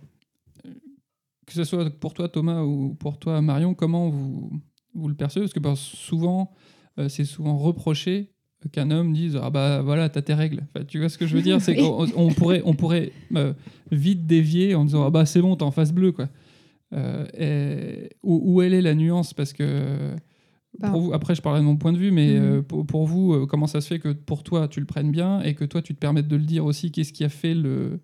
[1.53, 4.51] ce soit pour toi Thomas ou pour toi Marion, comment vous,
[4.95, 5.45] vous le percevez?
[5.45, 6.53] Parce que bah, souvent,
[7.09, 8.34] c'est souvent reproché
[8.73, 11.37] qu'un homme dise ah bah voilà t'as tes règles Enfin, tu vois ce que je
[11.37, 11.61] veux dire?
[11.61, 13.53] C'est qu'on on pourrait on pourrait euh,
[13.91, 16.29] vite dévier en disant ah bah c'est bon t'es en face bleue quoi
[16.93, 20.15] Euh, et- où, où elle est la nuance parce que
[20.79, 22.43] Bah, pour vous, après, je parlerai de mon point de vue, mais Mhm.
[22.45, 25.11] euh, pour, pour vous, euh, comment ça se fait que pour toi, tu le prennes
[25.11, 27.55] bien et que toi, tu te permettes de le dire aussi Qu'est-ce qui a fait
[27.55, 28.01] le.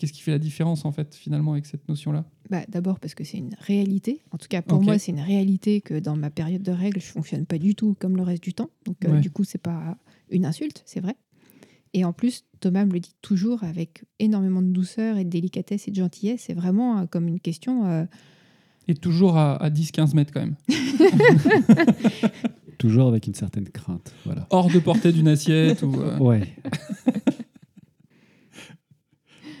[0.00, 2.24] Qu'est-ce qui fait la différence, en fait, finalement, avec cette notion-là?
[2.48, 4.22] Bah, d'abord parce que c'est une réalité.
[4.30, 7.06] En tout cas, pour moi, c'est une réalité que dans ma période de règles, je
[7.06, 8.70] fonctionne pas du tout comme le reste du temps.
[8.86, 9.98] Donc, euh, du coup, c'est pas
[10.30, 11.16] une insulte, c'est vrai.
[11.92, 15.86] Et en plus, Thomas me le dit toujours avec énormément de douceur et de délicatesse
[15.86, 16.44] et de gentillesse.
[16.46, 17.84] C'est vraiment euh, comme une question.
[17.86, 18.06] euh,
[18.88, 20.56] Et toujours à, à 10-15 mètres, quand même.
[22.78, 24.14] Toujours avec une certaine crainte.
[24.24, 24.46] Voilà.
[24.48, 25.82] Hors de portée d'une assiette.
[25.82, 26.48] ou, euh, Ouais.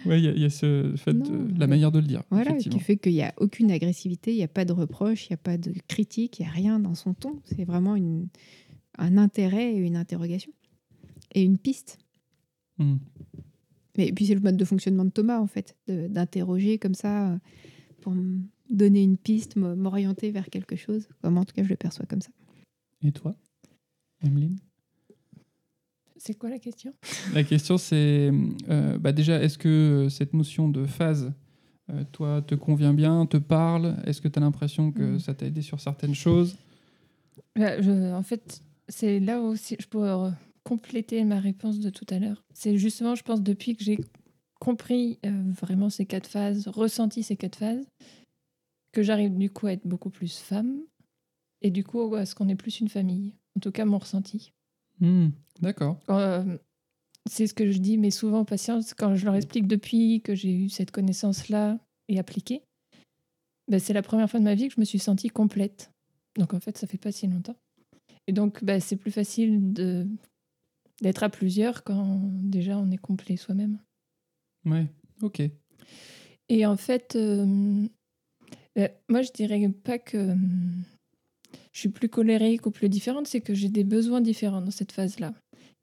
[0.06, 2.06] Ouais, il y, a- il y a ce fait Non, de la manière de le
[2.06, 2.22] dire.
[2.30, 5.32] Voilà, qui fait qu'il n'y a aucune agressivité, il n'y a pas de reproche, il
[5.32, 7.40] n'y a pas de critique, il n'y a rien dans son ton.
[7.44, 8.28] C'est vraiment une,
[8.98, 10.52] un intérêt et une interrogation.
[11.34, 11.98] Et une piste.
[13.98, 17.32] Mais et puis c'est le mode de fonctionnement de Thomas, en fait, d'interroger comme ça
[17.32, 17.38] euh,
[18.00, 18.40] pour me
[18.70, 21.08] donner une piste, m'orienter vers quelque chose.
[21.22, 22.30] En tout cas, je le perçois comme ça.
[23.02, 23.34] Et toi,
[24.22, 24.56] Emeline?
[26.22, 26.92] C'est quoi la question?
[27.32, 28.30] La question, c'est
[28.68, 31.32] euh, bah déjà, est-ce que cette notion de phase,
[31.90, 33.96] euh, toi, te convient bien, te parle?
[34.04, 35.18] Est-ce que tu as l'impression que Mm.
[35.18, 36.56] Ça t'a aidé sur certaines choses?
[37.56, 40.30] Bah, je- En fait, c'est là aussi je pourrais euh,
[40.62, 42.44] compléter ma réponse de tout à l'heure.
[42.52, 43.98] C'est justement, je pense, depuis que j'ai
[44.60, 47.86] compris euh, vraiment ces quatre phases, ressenti ces quatre phases,
[48.92, 50.80] que j'arrive du coup à être beaucoup plus femme
[51.62, 53.34] et du coup à ce qu'on est plus une famille.
[53.56, 54.52] En tout cas, mon ressenti.
[55.00, 55.28] Hmm,
[55.60, 55.98] D'accord.
[56.08, 56.58] Euh,
[57.28, 60.34] c'est ce que je dis, mais souvent aux patients, quand je leur explique depuis que
[60.34, 62.62] j'ai eu cette connaissance-là et appliquée,
[63.68, 65.92] ben, c'est la première fois de ma vie que je me suis sentie complète.
[66.36, 67.56] Donc en fait, ça fait pas si longtemps.
[68.26, 70.06] Et donc, bah, c'est plus facile de
[71.00, 73.78] d'être à plusieurs quand déjà on est complet soi-même.
[74.66, 74.86] Ouais,
[75.22, 75.42] ok.
[76.50, 77.86] Et en fait, euh,
[78.78, 80.34] euh, moi je dirais pas que
[81.72, 84.92] je suis plus colérique ou plus différente, c'est que j'ai des besoins différents dans cette
[84.92, 85.32] phase-là.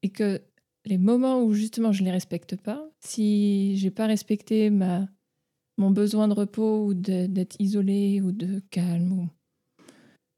[0.03, 0.41] Et que
[0.85, 5.07] les moments où justement je les respecte pas, si j'ai pas respecté ma,
[5.77, 9.29] mon besoin de repos ou d'être isolé ou de calme ou,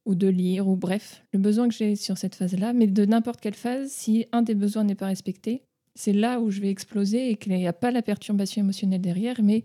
[0.05, 3.41] ou de lire ou bref, le besoin que j'ai sur cette phase-là, mais de n'importe
[3.41, 5.63] quelle phase, si un des besoins n'est pas respecté,
[5.95, 9.41] c'est là où je vais exploser et qu'il n'y a pas la perturbation émotionnelle derrière,
[9.41, 9.63] mais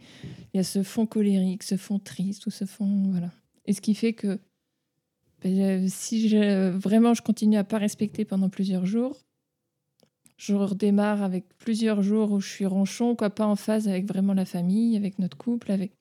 [0.52, 3.30] il y a ce fond colérique, ce fond triste ou ce fond voilà.
[3.66, 4.38] Et ce qui fait que
[5.42, 6.28] ben, euh, si
[6.70, 9.24] vraiment je continue à pas respecter pendant plusieurs jours,
[10.36, 14.34] je redémarre avec plusieurs jours où je suis ronchon, quoi, pas en phase avec vraiment
[14.34, 15.92] la famille, avec notre couple, avec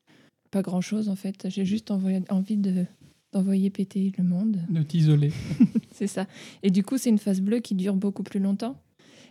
[0.52, 1.50] pas grand chose en fait.
[1.50, 2.86] J'ai juste envie de
[3.32, 4.60] d'envoyer péter le monde.
[4.70, 5.32] De t'isoler.
[5.92, 6.28] C'est ça.
[6.62, 8.80] Et du coup, c'est une phase bleue qui dure beaucoup plus longtemps.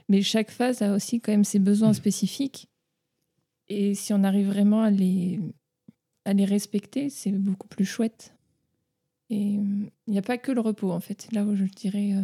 [0.08, 2.66] Mais chaque phase a aussi quand même ses besoins spécifiques.
[3.68, 5.38] Et si on arrive vraiment à les,
[6.24, 8.34] à les respecter, c'est beaucoup plus chouette.
[9.30, 11.22] Et euh, il n'y a pas que le repos, en fait.
[11.22, 12.14] C'est Là où je dirais.
[12.14, 12.22] euh,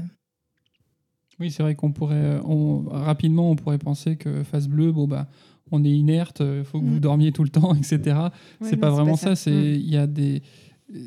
[1.41, 5.07] Oui, c'est vrai qu'on pourrait, euh, on- rapidement, on pourrait penser que phase bleue, bon
[5.07, 5.29] bah,
[5.71, 7.01] on est inerte, il faut que vous Mm.
[7.01, 8.17] dormiez tout le temps, etc.
[8.61, 9.33] Ouais, c'est pas vraiment ça.
[9.33, 9.37] Mm.
[9.37, 10.43] C'est il y a des.
[10.95, 10.99] euh,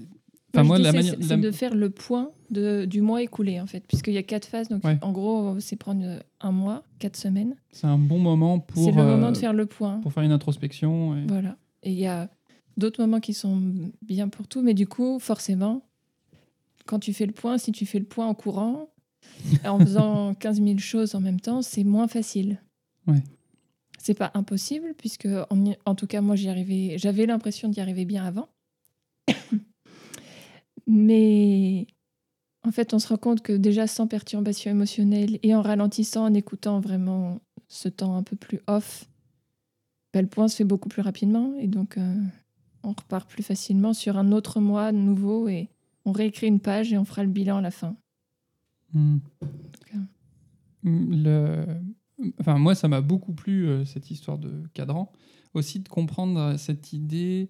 [0.53, 1.15] Enfin moi, moi, la manière.
[1.21, 3.85] c'est- la- de faire le point de, du mois écoulé, en fait.
[3.87, 4.67] Puisqu'il y a quatre phases.
[4.67, 4.97] Donc, Ouais.
[5.01, 7.55] en gros, c'est prendre euh, un mois, quatre semaines.
[7.71, 8.83] C'est un bon moment pour.
[8.83, 9.99] C'est le moment euh, de faire le point.
[10.01, 11.15] Pour faire une introspection.
[11.15, 11.55] et- Voilà.
[11.83, 12.29] Et il y a
[12.77, 13.61] d'autres moments qui sont
[14.01, 15.83] bien pour tout, mais du coup, forcément,
[16.85, 18.89] quand tu fais le point, si tu fais le point en courant,
[19.65, 22.61] en faisant 15 000 choses en même temps, c'est moins facile.
[23.07, 23.23] Ouais.
[23.97, 28.05] C'est pas impossible, puisque en, en tout cas, moi, j'y arrivais, j'avais l'impression d'y arriver
[28.05, 28.49] bien avant.
[30.87, 31.87] mais
[32.63, 36.33] en fait, on se rend compte que déjà sans perturbation émotionnelle et en ralentissant, en
[36.33, 39.05] écoutant vraiment ce temps un peu plus off,
[40.13, 42.15] bah, le point se fait beaucoup plus rapidement et donc euh,
[42.83, 45.69] on repart plus facilement sur un autre mois nouveau et
[46.05, 47.95] on réécrit une page et on fera le bilan à la fin.
[48.93, 49.17] Hmm.
[50.83, 51.65] Hmm, Le...
[52.39, 55.11] Enfin, moi, ça m'a beaucoup plu, euh, cette histoire de cadran.
[55.53, 57.49] Aussi de comprendre cette idée.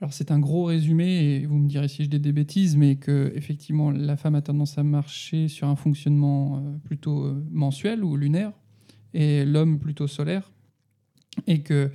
[0.00, 2.96] Alors, c'est un gros résumé, et vous me direz si je dis des bêtises, mais
[2.96, 8.02] que effectivement, la femme a tendance à marcher sur un fonctionnement euh, plutôt euh, mensuel
[8.04, 8.52] ou lunaire,
[9.14, 10.50] et l'homme plutôt solaire.
[11.46, 11.90] Et que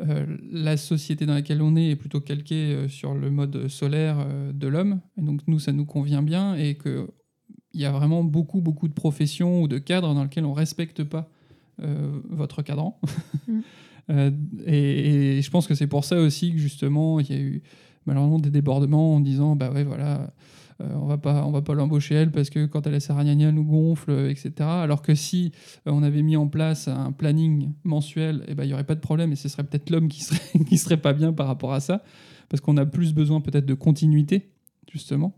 [0.00, 4.18] euh, la société dans laquelle on est est plutôt calquée euh, sur le mode solaire
[4.20, 5.00] euh, de l'homme.
[5.16, 7.08] Et donc, nous, ça nous convient bien, et que
[7.76, 10.56] il y a vraiment beaucoup, beaucoup de professions ou de cadres dans lesquels on ne
[10.56, 11.28] respecte pas
[11.82, 12.98] euh, votre cadran.
[13.48, 13.60] Mm.
[14.10, 14.30] Euh,
[14.66, 17.62] et, et je pense que c'est pour ça aussi que justement, il y a eu
[18.06, 20.32] malheureusement des débordements en disant bah ouais, voilà,
[20.80, 23.14] euh, on va pas, on va pas l'embaucher elle parce que quand elle a sa
[23.14, 24.52] ragnagna, elle nous gonfle, etc.
[24.60, 25.52] Alors que si
[25.86, 29.00] on avait mis en place un planning mensuel, eh ben, il y aurait pas de
[29.00, 31.80] problème et ce serait peut-être l'homme qui serait, qui serait pas bien par rapport à
[31.80, 32.02] ça
[32.48, 34.50] parce qu'on a plus besoin peut-être de continuité,
[34.92, 35.36] justement.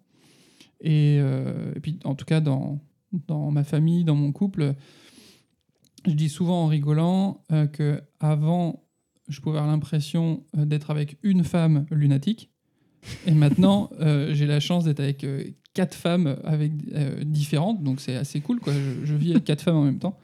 [0.80, 2.80] Et, euh, et puis, en tout cas, dans,
[3.26, 4.74] dans ma famille, dans mon couple,
[6.06, 8.84] je dis souvent en rigolant euh, que avant,
[9.28, 12.50] je pouvais avoir l'impression euh, d'être avec une femme lunatique.
[13.26, 15.26] Et maintenant, euh, j'ai la chance d'être avec
[15.74, 16.72] quatre femmes avec,
[17.30, 17.82] différentes.
[17.82, 18.60] Donc, c'est assez cool.
[18.60, 18.72] Quoi.
[19.04, 20.18] Je, vis avec quatre femmes en même temps.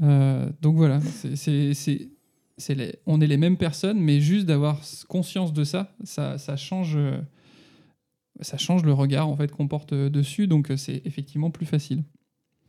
[0.00, 1.00] Donc, voilà.
[1.34, 6.56] c'est les- on est les mêmes personnes, mais juste d'avoir conscience de ça, ça, ça
[6.56, 6.98] change.
[8.40, 11.66] Ça change le regard en fait qu'on porte euh, dessus, donc euh, c'est effectivement plus
[11.66, 12.02] facile.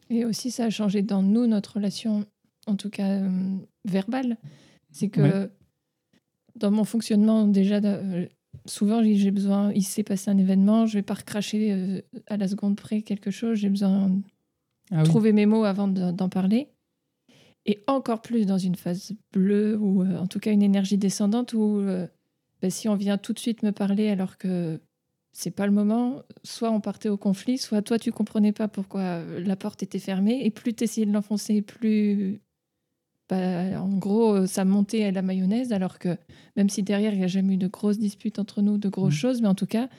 [0.10, 2.26] Et aussi, ça a changé dans nous, notre relation,
[2.68, 4.38] en tout cas euh, verbale.
[4.92, 5.50] C'est que Ouais.
[6.56, 8.28] dans mon fonctionnement, déjà, euh,
[8.66, 12.48] souvent, j'ai besoin, il s'est passé un événement, je vais pas recracher euh, à la
[12.48, 14.22] seconde près quelque chose, j'ai besoin de
[14.92, 15.04] Ah oui.
[15.06, 16.70] trouver mes mots avant de- d'en parler.
[17.66, 21.82] Et encore plus dans une phase bleue ou en tout cas une énergie descendante où
[22.62, 24.80] bah, si on vient tout de suite me parler alors que
[25.38, 29.20] c'est pas le moment, soit on partait au conflit, soit toi tu comprenais pas pourquoi
[29.40, 32.40] la porte était fermée et plus tu essayais de l'enfoncer, plus
[33.28, 36.16] bah, en gros ça montait à la mayonnaise alors que
[36.56, 39.14] même si derrière il n'y a jamais eu de grosses disputes entre nous, de grosses
[39.16, 39.20] Mhm.
[39.20, 39.90] choses, mais en tout cas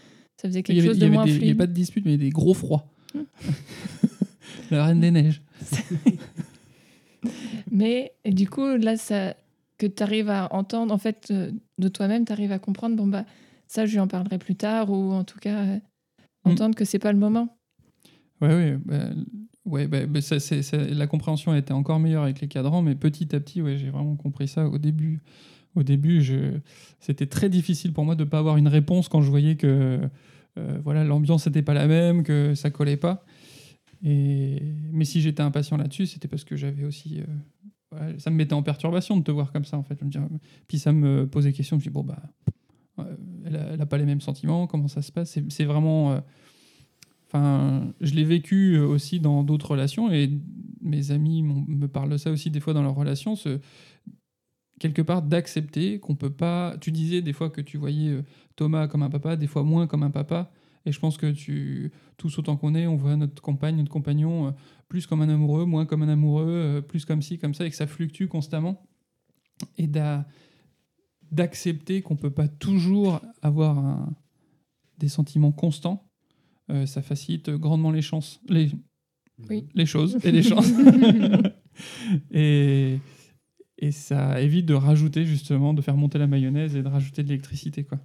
[0.41, 1.59] ça faisait quelque avait- chose de moins des- il n'y avait fluide.
[1.59, 2.87] pas de dispute, mais des gros froids.
[3.15, 3.23] Hmm.
[4.71, 5.43] La reine des neiges.
[7.71, 9.35] Mais du coup, là, ça,
[9.79, 13.07] que tu arrives à entendre, en fait, euh, de toi-même, tu arrives à comprendre, bon,
[13.07, 13.25] bah,
[13.67, 15.77] ça, je lui en parlerai plus tard, ou en tout cas, euh,
[16.45, 16.51] Mm.
[16.51, 17.57] entendre que c'est pas le moment.
[18.41, 19.09] Ouais, ouais, bah,
[19.65, 22.83] ouais, bah, bah, ça, c'est- ça- la compréhension a été encore meilleure avec les cadrans,
[22.83, 25.21] mais petit à petit, ouais, j'ai vraiment compris ça au début.
[25.75, 26.59] Au début, je...
[27.01, 30.01] c'était très difficile pour moi de ne pas avoir une réponse quand je voyais que
[30.59, 33.25] euh, voilà, l'ambiance n'était pas la même, que ça collait pas.
[34.03, 34.63] Et...
[34.93, 37.21] Mais si j'étais impatient là-dessus, c'était parce que j'avais aussi.
[37.95, 39.99] euh, ça me mettait en perturbation de te voir comme ça, en fait.
[40.01, 40.25] Je me disais-
[40.69, 41.77] Puis ça me posait question.
[41.79, 42.23] Je me dis, bon, bah.
[43.47, 44.67] Elle, a, elle a pas les mêmes sentiments.
[44.67, 45.39] Comment ça se passe?
[45.49, 46.13] C'est vraiment.
[46.13, 46.21] euh,
[47.29, 50.31] Enfin, je l'ai vécu euh, aussi dans d'autres relations et
[50.81, 53.35] mes amis me parlent de ça aussi des fois dans leurs relations.
[54.79, 56.77] Quelque part d'accepter qu'on peut pas.
[56.81, 58.23] Tu disais des fois que tu voyais euh,
[58.55, 60.53] Thomas comme un papa, des fois moins comme un papa.
[60.85, 64.55] Et je pense que tu, tous autant qu'on est, on voit notre compagne, notre compagnon
[64.87, 67.77] plus comme un amoureux, moins comme un amoureux, plus comme ci, comme ça, et que
[67.77, 68.87] ça fluctue constamment.
[69.79, 69.89] Et
[71.33, 74.15] d'accepter qu'on peut pas toujours avoir un-
[74.99, 76.09] des sentiments constants,
[76.71, 78.71] euh, ça facilite grandement les chances, les,
[79.51, 79.67] Oui.
[79.75, 80.71] les choses et les chances.
[82.31, 82.99] et,
[83.79, 87.29] et ça évite de rajouter justement, de faire monter la mayonnaise et de rajouter de
[87.29, 87.85] l'électricité.
[87.85, 87.99] quoi.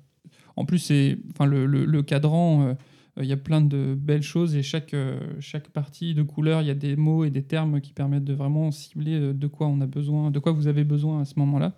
[0.55, 2.73] En plus, c'est, enfin, le, le- le cadran, euh,
[3.17, 6.67] il y a plein de belles choses et chaque, euh, chaque partie de couleur, il
[6.67, 9.67] y a des mots et des termes qui permettent de vraiment cibler euh, de quoi
[9.67, 11.73] on a besoin, de quoi vous avez besoin à ce moment-là.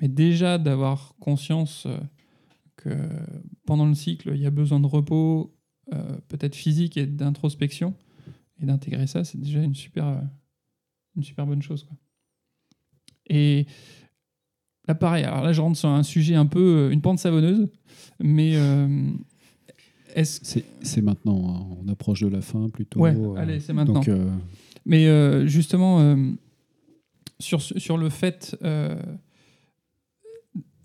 [0.00, 1.98] Mais déjà d'avoir conscience euh,
[2.76, 2.94] que
[3.64, 5.54] pendant le cycle, il y a besoin de repos,
[5.92, 7.94] euh, peut-être physique et d'introspection,
[8.60, 10.20] et d'intégrer ça, c'est déjà une super, euh,
[11.16, 11.84] une super bonne chose.
[11.84, 11.96] Quoi.
[13.28, 13.66] Et
[14.86, 17.68] là, pareil, alors là, je rentre sur un sujet un peu, une pente savonneuse,
[18.20, 19.10] mais euh,
[20.14, 23.00] est-ce C'est c'est maintenant, hein, on approche de la fin plutôt.
[23.00, 23.94] Ouais, euh, allez, c'est maintenant.
[23.94, 24.30] Donc, euh,
[24.86, 26.16] Mais euh, justement,
[27.38, 28.56] sur, sur le fait,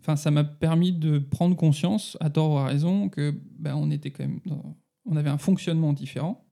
[0.02, 3.89] enfin, ça m'a permis de prendre conscience, à tort ou à raison, que ben, on
[3.91, 4.76] était quand même, dans-
[5.06, 6.45] on avait un fonctionnement différent,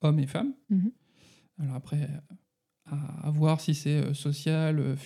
[0.00, 0.52] hommes et femmes.
[0.70, 0.90] Mhm.
[1.60, 2.08] Alors après,
[2.86, 4.96] à, à voir si c'est euh, social, euh,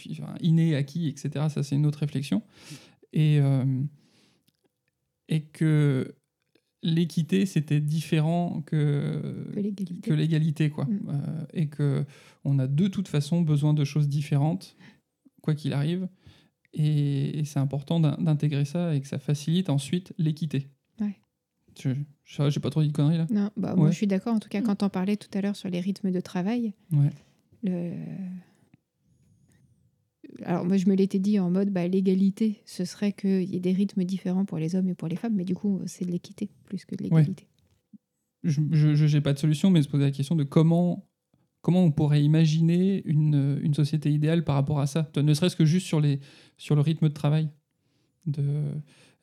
[0.41, 1.47] inné, acquis, etc.
[1.49, 2.43] Ça, c'est une autre réflexion.
[3.13, 3.65] Et, euh,
[5.29, 6.15] et que
[6.83, 10.01] l'équité, c'était différent que, Que l'égalité.
[10.03, 10.85] que l'égalité, quoi.
[10.87, 11.01] Mm.
[11.09, 12.05] Euh, et que
[12.45, 14.77] on a de toute façon besoin de choses différentes,
[15.43, 16.09] quoi qu'il arrive.
[16.75, 20.69] Et, et c'est important d'in- d'intégrer ça et que ça facilite ensuite l'équité.
[21.01, 21.17] Ouais.
[21.79, 21.91] Je,
[22.51, 23.27] j'ai pas trop dit de conneries là.
[23.31, 23.93] Non, bah, moi Ouais.
[23.93, 24.35] je suis d'accord.
[24.35, 24.65] En tout cas, Mm.
[24.65, 27.11] quand on parlait tout à l'heure sur les rythmes de travail, Ouais.
[27.63, 27.93] le...
[30.45, 33.61] alors moi je me l'étais dit en mode bah, l'égalité, ce serait qu'il y ait
[33.61, 36.11] des rythmes différents pour les hommes et pour les femmes, mais du coup c'est de
[36.11, 37.47] l'équité plus que de l'égalité.
[38.45, 41.07] je n'ai pas de solution, mais se poser la question de comment,
[41.63, 45.87] comment on pourrait imaginer une, société idéale par rapport à ça, ne serait-ce que juste
[45.87, 47.49] sur, le rythme de travail.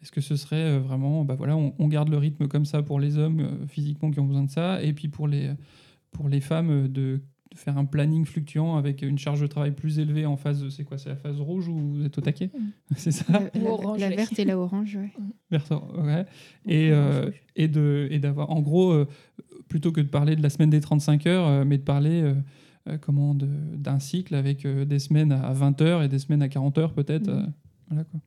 [0.02, 3.00] Est-ce que ce serait euh, vraiment, bah voilà, on, garde le rythme comme ça pour
[3.00, 5.52] les hommes euh, physiquement qui ont besoin de ça, et puis pour les,
[6.12, 7.22] pour les femmes euh, de,
[7.52, 10.84] de faire un planning fluctuant avec une charge de travail plus élevée en phase, c'est
[10.84, 12.52] quoi, c'est la phase rouge ou vous êtes au taquet
[12.96, 14.16] C'est ça La, Ou la- orange, la ouais.
[14.16, 15.12] verte et la orange, ouais.
[15.50, 16.26] Verso, ouais.
[16.68, 19.08] Et, Orange, euh, et, de, et d'avoir, en gros, euh,
[19.68, 22.34] plutôt que de parler de la semaine des 35 heures, euh, mais de parler
[23.02, 26.50] comment, de- d'un cycle avec euh, des semaines à 20 heures et des semaines à
[26.50, 27.28] 40 heures peut-être.
[27.30, 27.44] Euh,
[27.88, 28.20] voilà quoi.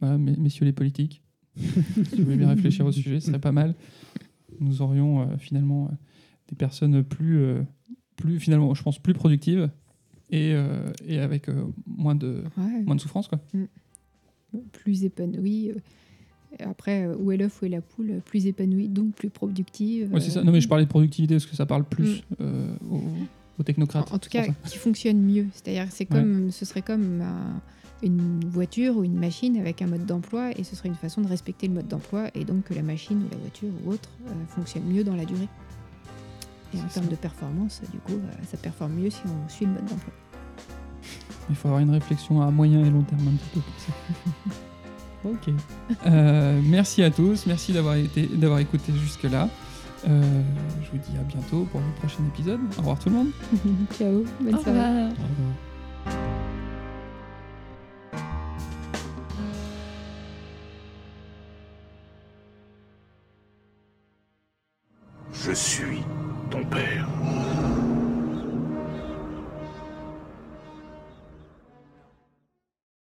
[0.00, 1.22] Voilà, mes- messieurs les politiques,
[1.56, 3.74] si vous voulez bien réfléchir au sujet, ce serait pas mal.
[4.60, 5.94] Nous aurions euh, finalement euh,
[6.48, 7.62] des personnes plus, euh,
[8.16, 9.70] plus, finalement, je pense, plus productives
[10.30, 13.28] et, euh, et avec euh, moins, de, Ouais, moins de souffrance.
[13.28, 13.40] Quoi.
[14.72, 15.70] plus épanouie.
[15.72, 20.12] euh, Après, où est l'œuf, où est la poule Plus épanouie, donc plus productive.
[20.12, 20.42] Ouais, c'est ça.
[20.44, 23.02] Non, mais je parlais de productivité parce que ça parle plus euh, aux,
[23.58, 24.10] aux technocrates.
[24.12, 25.46] En, en tout cas, qui fonctionne mieux.
[25.52, 26.20] C'est-à-dire, c'est Ouais.
[26.20, 27.60] comme, ce serait comme un-
[28.02, 31.26] une voiture ou une machine avec un mode d'emploi, et ce serait une façon de
[31.26, 34.30] respecter le mode d'emploi, et donc que la machine ou la voiture ou autre euh,
[34.48, 35.48] fonctionne mieux dans la durée.
[36.74, 39.72] Et en termes de performance, du coup, euh, ça performe mieux si on suit le
[39.72, 40.12] mode d'emploi.
[41.50, 43.92] Il faut avoir une réflexion à moyen et long terme un petit peu pour ça.
[45.28, 45.54] ok.
[46.06, 47.46] Euh, merci à tous.
[47.46, 49.48] Merci d'avoir été, d'avoir écouté jusque là.
[50.06, 52.60] je vous dis à bientôt pour le prochain épisode.
[52.76, 53.28] Au revoir tout le monde.
[53.98, 54.78] Ciao, bonne Au soirée.
[54.78, 55.06] revoir.
[55.08, 55.73] au revoir.